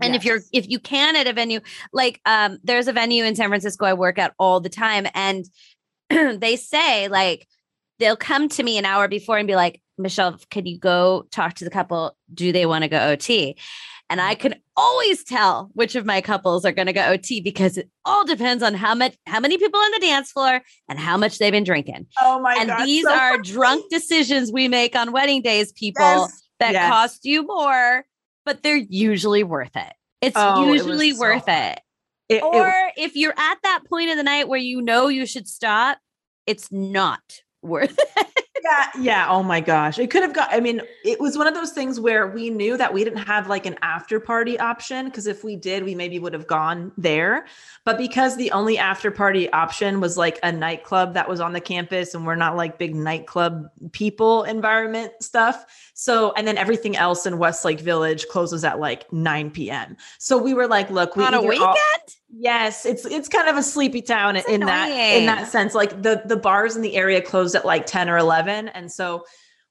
[0.01, 1.61] And if you're if you can at a venue,
[1.93, 5.45] like um, there's a venue in San Francisco I work at all the time, and
[6.11, 7.49] they say like
[8.05, 11.55] they'll come to me an hour before and be like, Michelle, could you go talk
[11.55, 12.15] to the couple?
[12.33, 13.57] Do they want to go OT?
[14.11, 17.79] And I can always tell which of my couples are going to go OT because
[17.79, 21.17] it all depends on how much how many people on the dance floor and how
[21.17, 22.07] much they've been drinking.
[22.21, 23.43] oh my and god, these so are funny.
[23.51, 26.91] drunk decisions we make on wedding days, people Yes, that yes.
[26.93, 28.05] cost you more,
[28.45, 29.93] but they're usually worth it.
[30.21, 31.81] It's Oh, it usually so worth it.
[32.29, 35.25] It- it- Or if you're at that point of the night where you know you
[35.25, 35.97] should stop,
[36.47, 37.23] it's not
[37.65, 38.44] worth it.
[38.65, 41.55] Yeah yeah oh my gosh it could have got i mean it was one of
[41.55, 45.27] those things where we knew that we didn't have like an after party option because
[45.27, 47.47] if we did we maybe would have gone there
[47.85, 51.61] but because the only after party option was like a nightclub that was on the
[51.61, 57.27] campus and we're not like big nightclub people environment stuff so and then everything else
[57.27, 61.35] in westlake village closes at like 9 p.m so we were like look we on
[61.35, 61.61] a weekend?
[61.63, 61.77] all-
[62.37, 65.73] Yes, it's it's kind of a sleepy town It's in that in that sense.
[65.73, 69.25] Like the the bars in the area closed at like 10 or 11 and so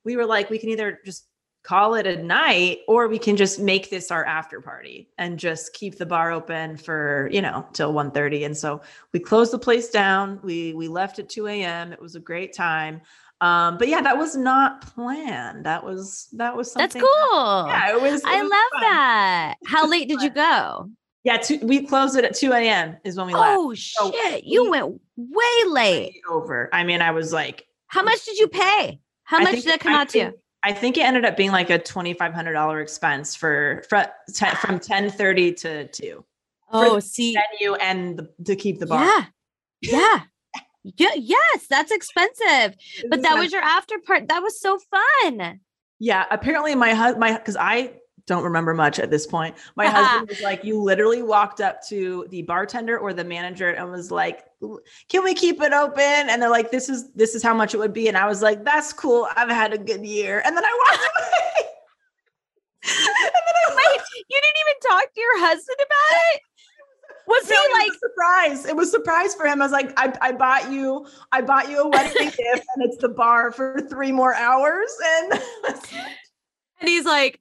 [0.06, 1.28] we were like we can either just
[1.64, 5.74] call it a night or we can just make this our after party and just
[5.74, 8.82] keep the bar open for, you know, till 1:30 and so
[9.14, 10.40] we closed the place down.
[10.44, 11.94] We we left at 2 a.m.
[11.94, 13.02] It was a great time.
[13.40, 15.66] Um, but yeah, that was not planned.
[15.66, 17.02] That was that was something.
[17.02, 17.66] That's cool.
[17.68, 18.22] Yeah, it was.
[18.22, 18.82] it I was love fun.
[18.82, 19.56] that.
[19.66, 20.90] How late did you go?
[21.24, 22.98] Yeah, two, we closed it at 2 a.m.
[23.06, 23.58] is when we left.
[23.58, 26.16] Oh shit, you we- went way late.
[26.30, 26.70] Over.
[26.74, 29.00] I mean, I was like, How much did you pay?
[29.24, 30.34] How I much think- did that come I out to you?
[30.66, 34.06] I think it ended up being like a twenty five hundred dollar expense for, for
[34.34, 36.24] te- from ten thirty to two
[36.72, 39.04] for Oh, the see, venue and the, to keep the bar.
[39.06, 39.26] yeah,
[39.82, 40.22] yeah,
[40.98, 42.76] yeah, yes, that's expensive.
[43.10, 44.30] But that was your after part.
[44.30, 45.60] That was so fun.
[46.00, 46.26] yeah.
[46.32, 47.92] Apparently, my husband, my because I
[48.26, 49.56] don't remember much at this point.
[49.76, 53.92] My husband was like, you literally walked up to the bartender or the manager and
[53.92, 54.46] was like,
[55.10, 57.78] "Can we keep it open?" And they're like, "This is this is how much it
[57.78, 59.28] would be." And I was like, "That's cool.
[59.36, 61.70] I've had a good year." And then I walked away.
[62.86, 66.42] and then I Wait, you didn't even talk to your husband about it?
[67.28, 68.66] Was he No, was like, a surprise?
[68.66, 69.62] It was a surprise for him.
[69.62, 72.38] I was like, I, I bought you, I bought you a wedding gift,
[72.76, 74.94] and it's the bar for three more hours.
[75.06, 75.42] And
[76.82, 77.40] and he's like,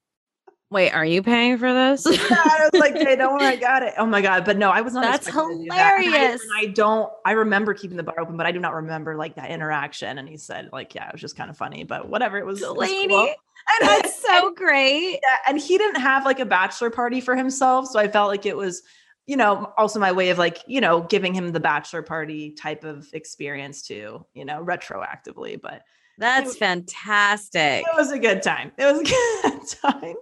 [0.72, 2.06] wait, are you paying for this?
[2.06, 3.94] I was like, hey, don't worry, I got it.
[3.98, 4.44] Oh my god!
[4.44, 5.02] But no, I was not.
[5.04, 5.44] That's do that.
[5.44, 6.42] And I- hilarious.
[6.42, 7.12] and I, don't.
[7.24, 10.18] I remember keeping the bar open, but I do not remember like that interaction.
[10.18, 12.38] And he said, like, yeah, it was just kind of funny, but whatever.
[12.38, 12.62] It was.
[12.62, 13.34] it cool.
[13.80, 15.20] And, That's so great.
[15.22, 18.44] yeah, and he didn't have like a bachelor party for himself, so I felt like
[18.44, 18.82] it was,
[19.26, 22.82] you know, also my way of like, you know, giving him the bachelor party type
[22.82, 25.60] of experience too, you know, retroactively.
[25.60, 25.82] But
[26.18, 27.84] That's fantastic.
[27.86, 28.72] it was a good time.
[28.76, 29.04] It was a
[29.82, 30.16] good time.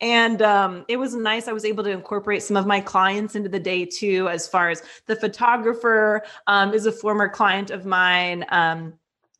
[0.00, 1.48] And um, it was nice.
[1.48, 4.68] I was able to incorporate some of my clients into the day too, as far
[4.68, 8.44] as the photographer um, is a former client of mine.
[8.50, 8.94] Um,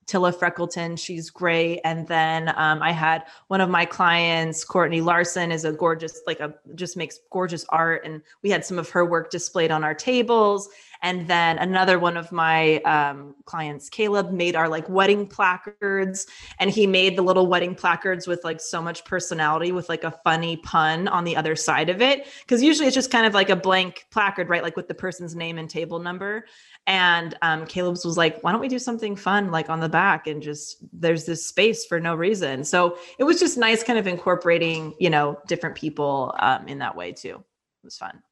[0.07, 1.81] Tilla Freckleton, she's great.
[1.85, 6.39] And then um, I had one of my clients, Courtney Larson, is a gorgeous, like
[6.41, 8.05] a just makes gorgeous art.
[8.05, 10.69] And we had some of her work displayed on our tables.
[11.07, 16.27] And then another one of my um, clients, Caleb, made our like wedding placards,
[16.59, 20.11] and he made the little wedding placards with like so much personality, with like a
[20.25, 22.27] funny pun on the other side of it.
[22.41, 24.65] Because usually it's just kind of like a blank placard, right?
[24.65, 26.45] Like with the person's name and table number.
[26.89, 30.27] And um, Caleb's was like, why don't we do something fun like on the back
[30.27, 32.65] and just there's this space for no reason.
[32.65, 36.97] So it was just nice kind of incorporating, you know, different people um, in that
[36.97, 37.37] way too.
[37.37, 38.25] It was fun.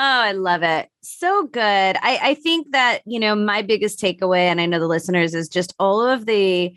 [0.00, 0.88] Oh, I love it.
[1.02, 1.60] So good.
[1.60, 5.48] I, I think that, you know, my biggest takeaway, and I know the listeners, is
[5.48, 6.72] just all of the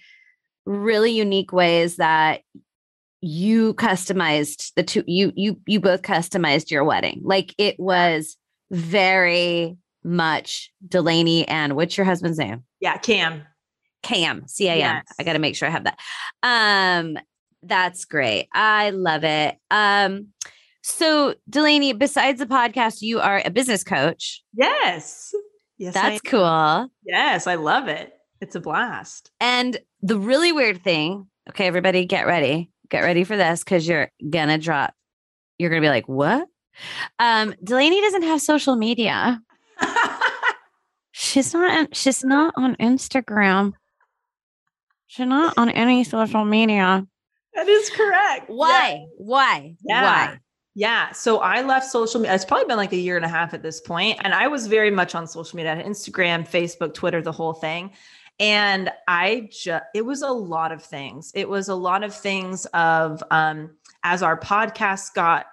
[0.65, 2.41] really unique ways that
[3.21, 7.21] you customized the two you you you both customized your wedding.
[7.23, 8.37] Like it was
[8.71, 12.63] very much Delanie and what's your husband's name?
[12.79, 13.43] Yeah, Cam.
[14.01, 15.03] Cam, C A M.
[15.19, 15.99] I got to make sure I have that.
[16.41, 17.19] Um,
[17.61, 18.47] that's great.
[18.51, 19.57] I love it.
[19.69, 20.29] Um,
[20.81, 24.43] so Delanie, besides the podcast, you are a business coach.
[24.53, 25.33] Yes.
[25.77, 25.93] Yes.
[25.93, 26.89] That's cool.
[27.03, 28.13] Yes, I love it.
[28.39, 29.31] It's a blast.
[29.39, 32.69] And the really weird thing, okay, everybody get ready.
[32.89, 34.93] Get ready for this because you're gonna drop.
[35.57, 36.47] You're gonna be like, what?
[37.19, 39.41] Um, Delanie doesn't have social media.
[41.11, 43.73] she's not she's not on Instagram.
[45.07, 47.05] She's not on any social media.
[47.53, 48.49] That is correct.
[48.49, 48.89] Why?
[48.89, 49.05] Yeah.
[49.17, 49.75] Why?
[49.83, 50.03] Yeah.
[50.03, 50.39] Why?
[50.81, 51.11] Yeah.
[51.11, 52.33] So I left social media.
[52.33, 54.65] It's probably been like a year and a half at this point, And I was
[54.65, 57.91] very much on social media Instagram, Facebook, Twitter, the whole thing.
[58.39, 61.31] And I just, it was a lot of things.
[61.35, 63.69] It was a lot of things of, um,
[64.03, 65.45] as our podcast got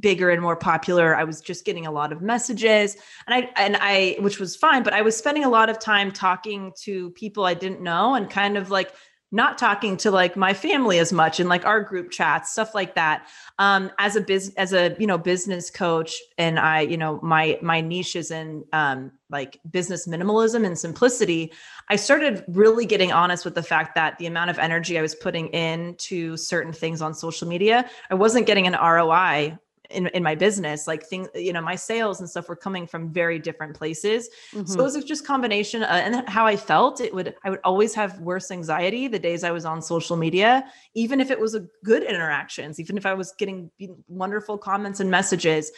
[0.00, 2.94] bigger and more popular i was just getting a lot of messages
[3.26, 6.12] and i and i which was fine but i was spending a lot of time
[6.12, 8.92] talking to people i didn't know and kind of like
[9.36, 12.96] not talking to like my family as much and like our group chats stuff like
[12.96, 13.28] that.
[13.58, 17.58] Um as a business as a you know business coach and i you know my
[17.62, 21.52] my niche is in um like business minimalism and simplicity
[21.88, 25.14] i started really getting honest with the fact that the amount of energy i was
[25.14, 29.56] putting into certain things on social media i wasn't getting an roi
[29.90, 33.12] in, in my business like things you know my sales and stuff were coming from
[33.12, 34.66] very different places mm-hmm.
[34.66, 37.94] so it was just combination uh, and how i felt it would i would always
[37.94, 40.64] have worse anxiety the days i was on social media
[40.94, 43.70] even if it was a good interactions even if i was getting
[44.08, 45.70] wonderful comments and messages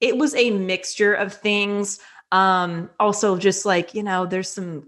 [0.00, 2.00] it was a mixture of things
[2.32, 4.86] um also just like you know there's some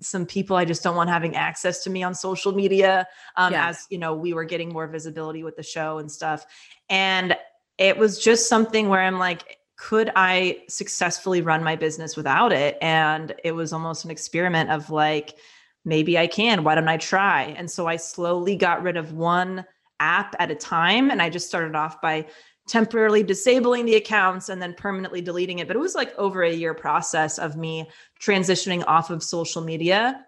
[0.00, 3.06] some people I just don't want having access to me on social media
[3.36, 3.68] um, yeah.
[3.68, 6.44] as you know we were getting more visibility with the show and stuff
[6.88, 7.36] and
[7.82, 12.78] it was just something where I'm like, could I successfully run my business without it?
[12.80, 15.36] And it was almost an experiment of like,
[15.84, 16.62] maybe I can.
[16.62, 17.54] Why don't I try?
[17.58, 19.64] And so I slowly got rid of one
[19.98, 21.10] app at a time.
[21.10, 22.26] And I just started off by
[22.68, 25.66] temporarily disabling the accounts and then permanently deleting it.
[25.66, 30.24] But it was like over a year process of me transitioning off of social media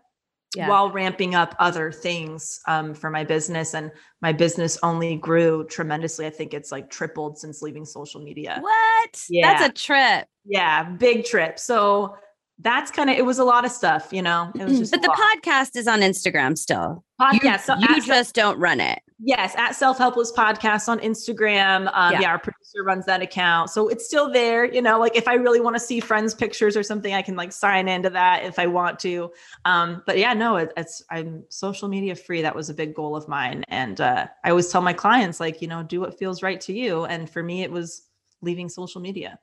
[0.55, 0.68] yeah.
[0.68, 3.74] while ramping up other things um, for my business.
[3.74, 3.90] And
[4.22, 6.26] my business only grew tremendously.
[6.26, 8.59] I think it's like tripled since leaving social media.
[8.61, 9.24] What?
[9.28, 9.52] Yeah.
[9.52, 10.28] That's a trip.
[10.44, 11.59] Yeah, big trip.
[11.59, 12.16] So
[12.59, 14.50] that's kind of it was a lot of stuff, you know.
[14.55, 15.18] It was just But the lot.
[15.18, 17.05] podcast is on Instagram still.
[17.20, 17.68] Podcast.
[17.68, 19.00] You, so you just don't run it.
[19.18, 21.90] Yes, at Self Helpless Podcast on Instagram.
[21.92, 22.20] Um, yeah.
[22.20, 24.64] yeah, our producer runs that account, so it's still there.
[24.64, 27.34] You know, like if I really want to see friends' pictures or something, I can
[27.36, 29.32] like sign into that if I want to.
[29.64, 32.42] Um, but yeah, no, it, it's I'm social media free.
[32.42, 35.62] That was a big goal of mine, and uh, I always tell my clients like,
[35.62, 37.05] you know, do what feels right to you.
[37.05, 38.02] And for me, it was
[38.42, 39.38] leaving social media.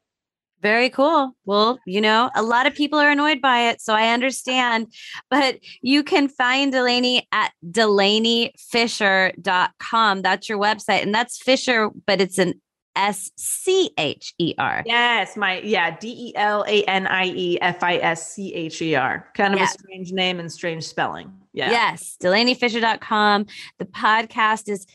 [0.62, 1.32] Very cool.
[1.46, 4.94] Well, you know, a lot of people are annoyed by it, so I understand.
[5.30, 10.22] But you can find Delanie at delaniefischer.com.
[10.22, 11.02] That's your website.
[11.02, 12.62] And that's Fisher, but it's an
[12.96, 14.84] S C H E R.
[14.86, 18.82] Yes, my yeah, D E L A N I E F I S C H
[18.82, 19.30] E R.
[19.34, 19.66] Kind of yeah.
[19.66, 21.32] a strange name and strange spelling.
[21.54, 21.72] Yeah.
[21.72, 23.46] Yes, delaniefischer.com.
[23.80, 24.86] The podcast is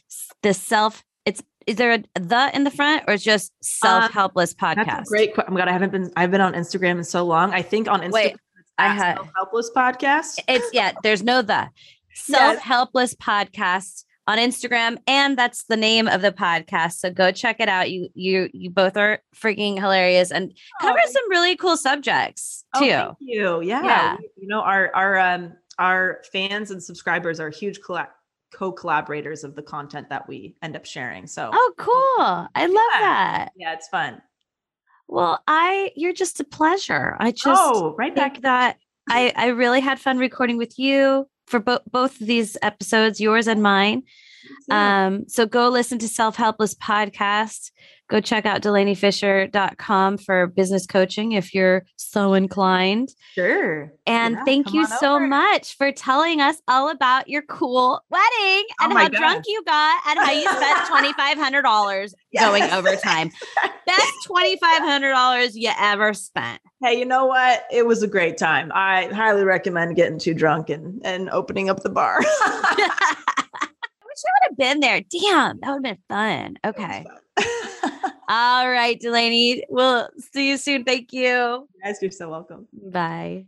[0.43, 1.05] the self
[1.67, 5.07] is there a the in the front or it's just self helpless um, podcast?
[5.07, 5.33] Great.
[5.37, 6.13] Oh my god, I haven't been.
[6.17, 7.53] I've been on Instagram in so long.
[7.53, 8.13] I think on Instagram.
[8.13, 8.37] Wait,
[8.79, 10.39] I had helpless podcast.
[10.49, 10.93] It's yeah.
[11.03, 11.69] There's no the
[12.15, 16.95] self helpless podcast on Instagram, and that's the name of the podcast.
[16.95, 17.91] So go check it out.
[17.91, 22.81] You you you both are freaking hilarious and cover oh, some really cool subjects oh,
[22.81, 22.93] too.
[22.93, 23.63] Oh, thank you.
[23.63, 23.85] Yeah.
[23.85, 24.17] yeah.
[24.37, 28.13] You know our our um our fans and subscribers are a huge collect
[28.57, 31.27] co-collaborators of the content that we end up sharing.
[31.27, 32.49] So Oh, cool.
[32.55, 33.01] I love yeah.
[33.01, 33.49] that.
[33.55, 34.23] Yeah, it's fun.
[35.09, 37.17] Well, I you're just a pleasure.
[37.21, 38.79] I just oh, right back that
[39.09, 43.47] I I really had fun recording with you for both both of these episodes, yours
[43.47, 44.05] and mine.
[44.71, 47.71] Um, so go listen to Self Helpless Podcast.
[48.09, 53.09] Go check out DelanieFischer.com for business coaching if you're so inclined.
[53.35, 53.93] Sure.
[54.07, 55.27] And Yeah, thank you so over.
[55.27, 59.13] much for telling us all about your cool wedding and Oh how God.
[59.19, 63.31] drunk you got and how you spent $2,500 going overtime.
[63.87, 66.61] Best $2,500 you ever spent.
[66.81, 67.65] Hey, you know what?
[67.73, 68.71] It was a great time.
[68.73, 72.21] I highly recommend getting too drunk and, and opening up the bar.
[74.17, 75.01] I wish I would have been there.
[75.01, 76.57] Damn, that would have been fun.
[76.65, 77.05] Okay.
[78.29, 79.63] All right, Delanie.
[79.69, 80.85] We'll see you soon.
[80.85, 81.23] Thank you.
[81.23, 82.67] You guys, you're so welcome.
[82.73, 83.45] Bye.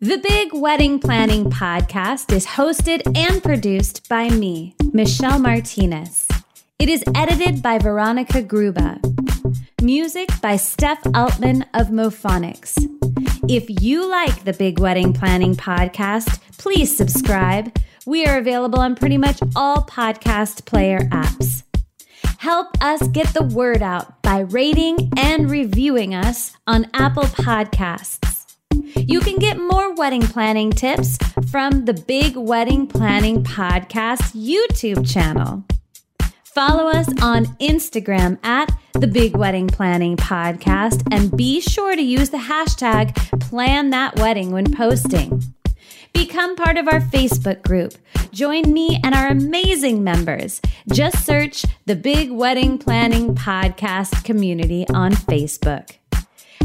[0.00, 6.28] The Big Wedding Planning Podcast is hosted and produced by me, Michelle Martinez.
[6.78, 9.00] It is edited by Veronica Gruba.
[9.82, 12.78] Music by Steph Altman of Mophonics.
[13.48, 17.76] If you like the Big Wedding Planning Podcast, please subscribe.
[18.06, 21.62] We are available on pretty much all podcast player apps.
[22.38, 28.56] Help us get the word out by rating and reviewing us on Apple Podcasts.
[28.96, 31.18] You can get more wedding planning tips
[31.50, 35.64] from the Big Wedding Planning Podcast YouTube channel.
[36.54, 42.30] Follow us on Instagram at the Big Wedding Planning Podcast and be sure to use
[42.30, 45.42] the hashtag plan that wedding when posting.
[46.12, 47.94] Become part of our Facebook group.
[48.30, 50.62] Join me and our amazing members.
[50.92, 55.96] Just search the Big Wedding Planning Podcast community on Facebook.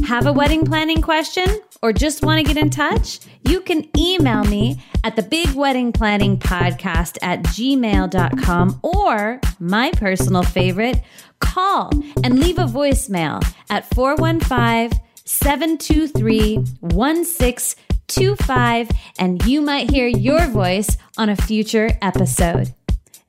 [0.05, 1.47] Have a wedding planning question
[1.81, 3.19] or just want to get in touch?
[3.47, 10.43] You can email me at the Big Wedding Planning Podcast at gmail.com or my personal
[10.43, 11.01] favorite,
[11.39, 11.91] call
[12.23, 21.29] and leave a voicemail at 415 723 1625 and you might hear your voice on
[21.29, 22.73] a future episode.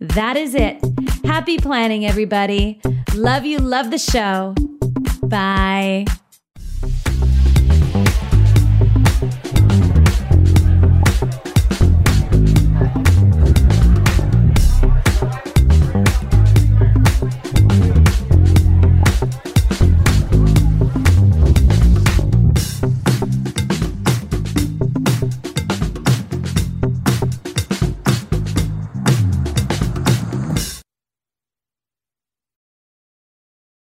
[0.01, 0.83] That is it.
[1.25, 2.81] Happy planning, everybody.
[3.15, 3.59] Love you.
[3.59, 4.55] Love the show.
[5.23, 6.07] Bye.